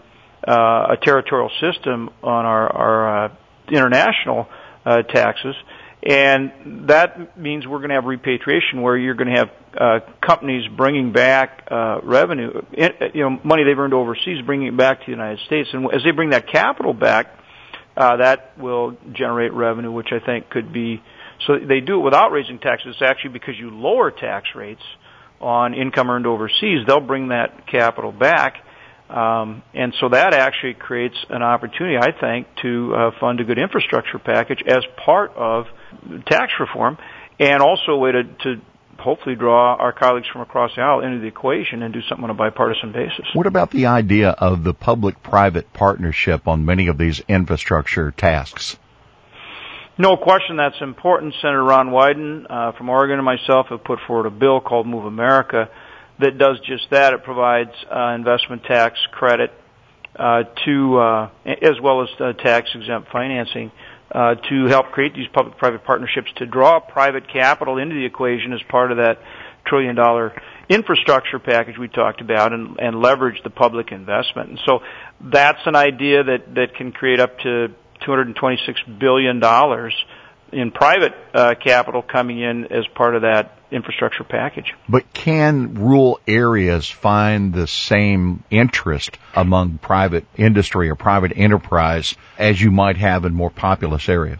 uh, 0.47 0.93
a 0.93 0.97
territorial 1.01 1.51
system 1.59 2.09
on 2.23 2.45
our, 2.45 2.69
our 2.69 3.25
uh, 3.25 3.35
international 3.69 4.47
uh, 4.85 5.03
taxes 5.03 5.55
and 6.03 6.89
that 6.89 7.37
means 7.37 7.67
we're 7.67 7.77
going 7.77 7.89
to 7.89 7.95
have 7.95 8.05
repatriation 8.05 8.81
where 8.81 8.97
you're 8.97 9.13
going 9.13 9.27
to 9.27 9.37
have 9.37 9.49
uh, 9.77 9.99
companies 10.25 10.67
bringing 10.75 11.13
back 11.13 11.67
uh, 11.69 11.99
revenue, 12.01 12.61
you 13.13 13.21
know, 13.21 13.39
money 13.43 13.63
they've 13.63 13.77
earned 13.77 13.93
overseas, 13.93 14.43
bringing 14.43 14.67
it 14.67 14.77
back 14.77 15.01
to 15.01 15.05
the 15.05 15.11
United 15.11 15.39
States. 15.45 15.69
And 15.73 15.85
as 15.93 16.03
they 16.03 16.11
bring 16.11 16.31
that 16.31 16.47
capital 16.47 16.93
back, 16.93 17.27
uh, 17.95 18.17
that 18.17 18.57
will 18.57 18.97
generate 19.13 19.53
revenue, 19.53 19.91
which 19.91 20.09
I 20.11 20.25
think 20.25 20.49
could 20.49 20.73
be. 20.73 21.03
So 21.45 21.59
they 21.59 21.81
do 21.81 21.99
it 21.99 22.03
without 22.03 22.31
raising 22.31 22.57
taxes. 22.57 22.95
It's 22.99 23.01
actually 23.01 23.31
because 23.31 23.55
you 23.59 23.69
lower 23.69 24.09
tax 24.09 24.49
rates 24.55 24.81
on 25.39 25.73
income 25.73 26.09
earned 26.09 26.27
overseas, 26.27 26.85
they'll 26.87 26.99
bring 26.99 27.29
that 27.29 27.67
capital 27.67 28.11
back. 28.11 28.55
Um, 29.09 29.61
and 29.73 29.93
so 29.99 30.09
that 30.09 30.33
actually 30.33 30.75
creates 30.75 31.17
an 31.29 31.43
opportunity, 31.43 31.97
I 31.97 32.11
think, 32.17 32.47
to 32.61 32.95
uh, 32.95 33.11
fund 33.19 33.39
a 33.39 33.43
good 33.43 33.57
infrastructure 33.59 34.19
package 34.19 34.63
as 34.65 34.83
part 35.03 35.33
of 35.35 35.65
tax 36.25 36.53
reform, 36.59 36.97
and 37.39 37.61
also 37.61 37.91
a 37.93 37.97
way 37.97 38.11
to, 38.11 38.23
to 38.23 38.61
hopefully 38.99 39.35
draw 39.35 39.75
our 39.75 39.91
colleagues 39.91 40.27
from 40.31 40.41
across 40.41 40.71
the 40.75 40.81
aisle 40.81 41.01
into 41.01 41.19
the 41.19 41.27
equation 41.27 41.81
and 41.81 41.93
do 41.93 42.01
something 42.07 42.23
on 42.23 42.29
a 42.29 42.35
bipartisan 42.35 42.91
basis. 42.91 43.25
What 43.33 43.47
about 43.47 43.71
the 43.71 43.87
idea 43.87 44.29
of 44.29 44.63
the 44.63 44.73
public-private 44.73 45.73
partnership 45.73 46.47
on 46.47 46.65
many 46.65 46.87
of 46.87 46.97
these 46.97 47.19
infrastructure 47.27 48.11
tasks? 48.11 48.77
No 49.97 50.17
question 50.17 50.57
that's 50.57 50.81
important. 50.81 51.33
Senator 51.41 51.63
Ron 51.63 51.89
Wyden 51.89 52.45
uh, 52.49 52.71
from 52.73 52.89
Oregon 52.89 53.17
and 53.17 53.25
myself 53.25 53.67
have 53.67 53.83
put 53.83 53.99
forward 54.07 54.25
a 54.25 54.31
bill 54.31 54.61
called 54.61 54.87
Move 54.87 55.05
America 55.05 55.69
that 56.19 56.37
does 56.37 56.59
just 56.65 56.89
that. 56.91 57.13
It 57.13 57.23
provides 57.23 57.71
uh, 57.93 58.13
investment 58.15 58.63
tax 58.63 58.99
credit 59.11 59.51
uh, 60.15 60.43
to, 60.65 60.97
uh, 60.97 61.29
as 61.45 61.79
well 61.81 62.03
as 62.03 62.09
uh, 62.19 62.33
tax 62.33 62.69
exempt 62.75 63.11
financing 63.11 63.71
uh, 64.13 64.35
to 64.35 64.65
help 64.65 64.87
create 64.91 65.13
these 65.15 65.27
public-private 65.33 65.83
partnerships 65.83 66.29
to 66.37 66.45
draw 66.45 66.79
private 66.79 67.27
capital 67.31 67.77
into 67.77 67.95
the 67.95 68.05
equation 68.05 68.53
as 68.53 68.61
part 68.69 68.91
of 68.91 68.97
that 68.97 69.19
trillion 69.65 69.95
dollar 69.95 70.33
infrastructure 70.69 71.39
package 71.39 71.77
we 71.77 71.87
talked 71.87 72.21
about 72.21 72.53
and, 72.53 72.79
and 72.79 73.01
leverage 73.01 73.41
the 73.43 73.49
public 73.49 73.91
investment. 73.91 74.49
And 74.49 74.59
so 74.65 74.79
that's 75.19 75.59
an 75.65 75.75
idea 75.75 76.23
that, 76.23 76.55
that 76.55 76.75
can 76.75 76.91
create 76.91 77.19
up 77.19 77.39
to 77.39 77.73
$226 78.07 78.99
billion 78.99 79.41
in 80.51 80.71
private 80.71 81.13
uh, 81.33 81.55
capital 81.61 82.01
coming 82.01 82.39
in 82.39 82.71
as 82.71 82.85
part 82.95 83.15
of 83.15 83.21
that 83.21 83.60
infrastructure 83.71 84.23
package. 84.23 84.73
But 84.89 85.13
can 85.13 85.75
rural 85.75 86.19
areas 86.27 86.89
find 86.89 87.53
the 87.53 87.67
same 87.67 88.43
interest 88.49 89.17
among 89.33 89.77
private 89.77 90.25
industry 90.35 90.89
or 90.89 90.95
private 90.95 91.33
enterprise 91.35 92.15
as 92.37 92.61
you 92.61 92.71
might 92.71 92.97
have 92.97 93.25
in 93.25 93.33
more 93.33 93.49
populous 93.49 94.09
areas? 94.09 94.39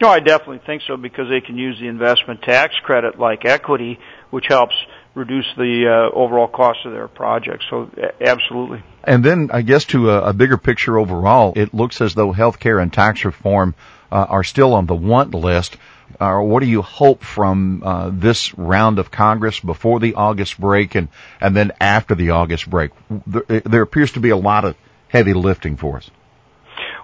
No, 0.00 0.08
I 0.08 0.20
definitely 0.20 0.60
think 0.64 0.82
so 0.86 0.96
because 0.96 1.28
they 1.28 1.40
can 1.40 1.58
use 1.58 1.78
the 1.80 1.88
investment 1.88 2.42
tax 2.42 2.74
credit 2.84 3.18
like 3.18 3.44
equity, 3.44 3.98
which 4.30 4.46
helps 4.46 4.74
reduce 5.14 5.46
the 5.56 5.86
uh, 5.88 6.16
overall 6.16 6.46
cost 6.46 6.78
of 6.84 6.92
their 6.92 7.08
project. 7.08 7.64
So, 7.68 7.90
absolutely. 8.20 8.82
And 9.02 9.24
then, 9.24 9.50
I 9.52 9.62
guess, 9.62 9.84
to 9.86 10.10
a, 10.10 10.28
a 10.28 10.32
bigger 10.32 10.56
picture 10.56 10.98
overall, 10.98 11.52
it 11.56 11.74
looks 11.74 12.00
as 12.00 12.14
though 12.14 12.32
healthcare 12.32 12.80
and 12.80 12.92
tax 12.92 13.24
reform 13.24 13.74
uh, 14.12 14.26
are 14.28 14.44
still 14.44 14.74
on 14.74 14.86
the 14.86 14.94
want 14.94 15.34
list. 15.34 15.76
Uh, 16.18 16.38
what 16.40 16.60
do 16.60 16.66
you 16.66 16.82
hope 16.82 17.22
from 17.22 17.82
uh, 17.84 18.10
this 18.12 18.56
round 18.58 18.98
of 18.98 19.10
Congress 19.10 19.60
before 19.60 20.00
the 20.00 20.14
August 20.14 20.60
break 20.60 20.94
and, 20.94 21.08
and 21.40 21.56
then 21.56 21.72
after 21.80 22.14
the 22.14 22.30
August 22.30 22.68
break? 22.68 22.90
There, 23.26 23.60
there 23.60 23.82
appears 23.82 24.12
to 24.12 24.20
be 24.20 24.30
a 24.30 24.36
lot 24.36 24.64
of 24.64 24.76
heavy 25.08 25.34
lifting 25.34 25.76
for 25.76 25.98
us. 25.98 26.10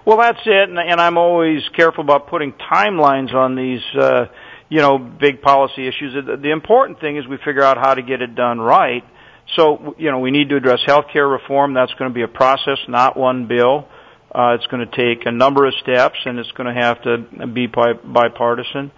Well, 0.05 0.17
that's 0.17 0.41
it, 0.45 0.69
and, 0.69 0.77
and 0.77 1.01
I'm 1.01 1.17
always 1.17 1.61
careful 1.75 2.03
about 2.03 2.27
putting 2.27 2.53
timelines 2.53 3.33
on 3.33 3.55
these, 3.55 3.81
uh, 3.99 4.25
you 4.69 4.79
know, 4.79 4.99
big 4.99 5.41
policy 5.41 5.87
issues. 5.87 6.13
The, 6.13 6.37
the 6.37 6.51
important 6.51 6.99
thing 6.99 7.17
is 7.17 7.25
we 7.27 7.37
figure 7.37 7.63
out 7.63 7.77
how 7.77 7.95
to 7.95 8.03
get 8.03 8.21
it 8.21 8.35
done 8.35 8.59
right. 8.59 9.03
So, 9.55 9.95
you 9.97 10.11
know, 10.11 10.19
we 10.19 10.31
need 10.31 10.49
to 10.49 10.57
address 10.57 10.79
health 10.85 11.05
care 11.11 11.27
reform. 11.27 11.73
That's 11.73 11.93
going 11.93 12.11
to 12.11 12.13
be 12.13 12.23
a 12.23 12.27
process, 12.27 12.79
not 12.87 13.15
one 13.17 13.47
bill. 13.47 13.87
Uh, 14.35 14.55
it's 14.55 14.67
going 14.67 14.85
to 14.85 14.95
take 14.95 15.25
a 15.25 15.31
number 15.31 15.65
of 15.65 15.73
steps, 15.75 16.17
and 16.25 16.39
it's 16.39 16.51
going 16.51 16.73
to 16.73 16.81
have 16.81 17.01
to 17.03 17.47
be 17.47 17.67
bipartisan. 17.67 18.91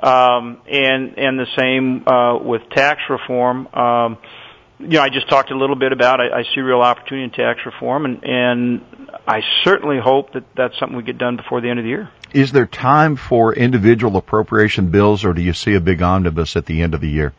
Um, 0.00 0.62
and 0.66 1.18
and 1.18 1.38
the 1.38 1.46
same 1.58 2.08
uh, 2.08 2.38
with 2.38 2.62
tax 2.70 3.00
reform. 3.10 3.66
Um, 3.74 4.18
you 4.78 4.86
know, 4.86 5.02
I 5.02 5.08
just 5.08 5.28
talked 5.28 5.50
a 5.50 5.58
little 5.58 5.76
bit 5.76 5.92
about. 5.92 6.20
I, 6.20 6.38
I 6.38 6.42
see 6.54 6.60
real 6.60 6.80
opportunity 6.80 7.24
in 7.24 7.30
tax 7.30 7.60
reform, 7.66 8.06
and 8.06 8.24
and 8.24 8.80
I 9.26 9.42
certainly 9.64 9.98
hope 10.02 10.32
that 10.32 10.44
that's 10.56 10.78
something 10.78 10.96
we 10.96 11.02
get 11.02 11.18
done 11.18 11.36
before 11.36 11.60
the 11.60 11.68
end 11.68 11.80
of 11.80 11.84
the 11.84 11.90
year. 11.90 12.10
Is 12.32 12.52
there 12.52 12.66
time 12.66 13.16
for 13.16 13.52
individual 13.54 14.16
appropriation 14.16 14.90
bills, 14.90 15.24
or 15.24 15.34
do 15.34 15.42
you 15.42 15.52
see 15.52 15.74
a 15.74 15.80
big 15.80 16.00
omnibus 16.00 16.56
at 16.56 16.64
the 16.64 16.80
end 16.80 16.94
of 16.94 17.00
the 17.00 17.08
year? 17.08 17.34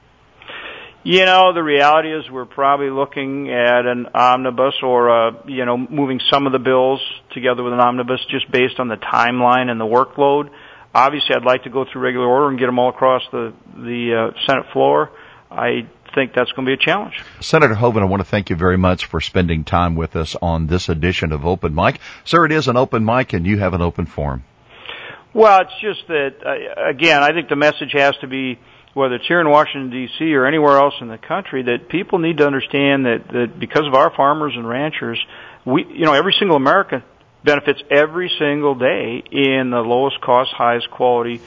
You 1.03 1.25
know, 1.25 1.53
the 1.53 1.63
reality 1.63 2.13
is 2.13 2.29
we're 2.29 2.45
probably 2.45 2.89
looking 2.89 3.49
at 3.49 3.85
an 3.85 4.07
omnibus 4.13 4.73
or, 4.83 5.09
uh, 5.09 5.31
you 5.47 5.63
know, 5.63 5.77
moving 5.77 6.19
some 6.29 6.45
of 6.45 6.51
the 6.51 6.59
bills 6.59 6.99
together 7.33 7.63
with 7.63 7.71
an 7.71 7.79
omnibus 7.79 8.19
just 8.29 8.51
based 8.51 8.79
on 8.79 8.89
the 8.89 8.97
timeline 8.97 9.69
and 9.69 9.79
the 9.79 9.85
workload. 9.85 10.49
Obviously, 10.93 11.35
I'd 11.35 11.45
like 11.45 11.63
to 11.63 11.69
go 11.69 11.85
through 11.85 12.01
regular 12.01 12.27
order 12.27 12.49
and 12.49 12.59
get 12.59 12.65
them 12.65 12.79
all 12.79 12.89
across 12.89 13.21
the, 13.31 13.53
the 13.77 14.31
uh, 14.33 14.39
Senate 14.45 14.65
floor. 14.73 15.11
I 15.49 15.87
think 16.13 16.33
that's 16.33 16.51
going 16.51 16.65
to 16.65 16.75
be 16.75 16.81
a 16.81 16.85
challenge. 16.85 17.23
Senator 17.39 17.75
Hoeven, 17.75 18.03
I 18.03 18.05
want 18.05 18.19
to 18.21 18.27
thank 18.27 18.49
you 18.49 18.57
very 18.57 18.77
much 18.77 19.05
for 19.05 19.21
spending 19.21 19.63
time 19.63 19.95
with 19.95 20.17
us 20.17 20.35
on 20.41 20.67
this 20.67 20.89
edition 20.89 21.31
of 21.31 21.45
Open 21.45 21.73
Mic. 21.73 21.99
Sir, 22.25 22.45
it 22.45 22.51
is 22.51 22.67
an 22.67 22.75
open 22.75 23.05
mic 23.05 23.31
and 23.31 23.45
you 23.45 23.57
have 23.59 23.73
an 23.73 23.81
open 23.81 24.05
forum. 24.05 24.43
Well, 25.33 25.61
it's 25.61 25.79
just 25.79 26.07
that, 26.07 26.35
uh, 26.45 26.89
again, 26.89 27.21
I 27.23 27.31
think 27.31 27.49
the 27.49 27.55
message 27.55 27.91
has 27.93 28.17
to 28.17 28.27
be 28.27 28.59
whether 28.93 29.15
it's 29.15 29.27
here 29.27 29.39
in 29.39 29.49
Washington 29.49 29.91
D.C. 29.91 30.33
or 30.33 30.45
anywhere 30.45 30.77
else 30.77 30.95
in 31.01 31.07
the 31.07 31.17
country, 31.17 31.63
that 31.63 31.89
people 31.89 32.19
need 32.19 32.37
to 32.37 32.45
understand 32.45 33.05
that, 33.05 33.27
that 33.31 33.59
because 33.59 33.85
of 33.85 33.93
our 33.93 34.13
farmers 34.15 34.53
and 34.55 34.67
ranchers, 34.67 35.19
we, 35.65 35.85
you 35.85 36.05
know, 36.05 36.13
every 36.13 36.35
single 36.37 36.57
American 36.57 37.03
benefits 37.43 37.81
every 37.89 38.31
single 38.39 38.75
day 38.75 39.23
in 39.31 39.69
the 39.69 39.79
lowest 39.79 40.19
cost, 40.21 40.51
highest 40.51 40.89
quality 40.91 41.41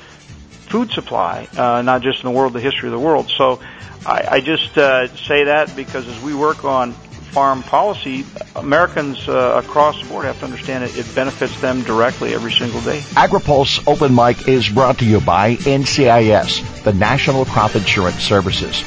food 0.71 0.91
supply, 0.93 1.49
uh, 1.55 1.83
not 1.83 2.03
just 2.03 2.19
in 2.23 2.25
the 2.25 2.31
world, 2.31 2.55
the 2.55 2.61
history 2.61 2.89
of 2.89 2.93
the 2.93 2.99
world. 2.99 3.31
So 3.37 3.61
I, 4.05 4.25
I 4.31 4.41
just 4.41 4.77
uh, 4.77 5.09
say 5.29 5.45
that 5.45 5.77
because 5.77 6.07
as 6.09 6.19
we 6.21 6.35
work 6.35 6.65
on 6.65 6.97
farm 7.33 7.63
policy, 7.63 8.25
Americans 8.57 9.29
uh, 9.29 9.61
across 9.65 10.01
the 10.01 10.09
board 10.09 10.27
have 10.27 10.39
to 10.41 10.45
understand 10.45 10.85
it. 10.85 10.97
It 10.97 11.13
benefits 11.15 11.59
them 11.61 11.83
directly 11.83 12.35
every 12.35 12.53
single 12.53 12.81
day. 12.83 13.01
AgriPulse 13.15 13.87
Open 13.87 14.15
Mic 14.15 14.47
is 14.47 14.69
brought 14.69 14.99
to 14.99 15.05
you 15.05 15.21
by 15.21 15.57
NCIS, 15.57 16.85
the 16.85 16.93
National 16.93 17.45
Crop 17.47 17.75
Insurance 17.75 18.23
Services. 18.23 18.85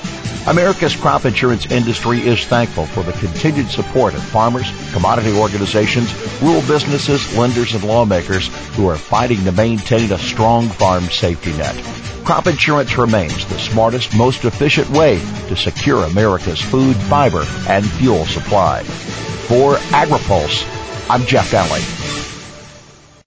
America's 0.47 0.95
crop 0.95 1.25
insurance 1.25 1.65
industry 1.71 2.19
is 2.19 2.45
thankful 2.45 2.86
for 2.86 3.01
the 3.01 3.13
continued 3.13 3.67
support 3.67 4.13
of 4.13 4.23
farmers, 4.23 4.71
commodity 4.93 5.36
organizations, 5.36 6.13
rural 6.39 6.62
businesses, 6.67 7.36
lenders, 7.36 7.73
and 7.73 7.84
lawmakers 7.84 8.47
who 8.75 8.88
are 8.88 8.97
fighting 8.97 9.43
to 9.43 9.51
maintain 9.51 10.12
a 10.12 10.19
strong 10.19 10.69
farm 10.69 11.05
safety 11.05 11.51
net 11.58 11.75
crop 12.25 12.47
insurance 12.47 12.97
remains 12.97 13.45
the 13.45 13.60
smartest, 13.60 14.17
most 14.17 14.45
efficient 14.45 14.89
way 14.89 15.19
to 15.47 15.55
secure 15.55 16.03
America's 16.05 16.60
food, 16.60 16.95
fiber, 16.95 17.45
and 17.67 17.86
fuel 17.86 18.25
supply. 18.36 18.84
For 19.48 19.78
AgriPulse, 19.95 20.65
I'm 21.10 21.26
Jeff 21.26 21.52
Nalley. 21.52 22.35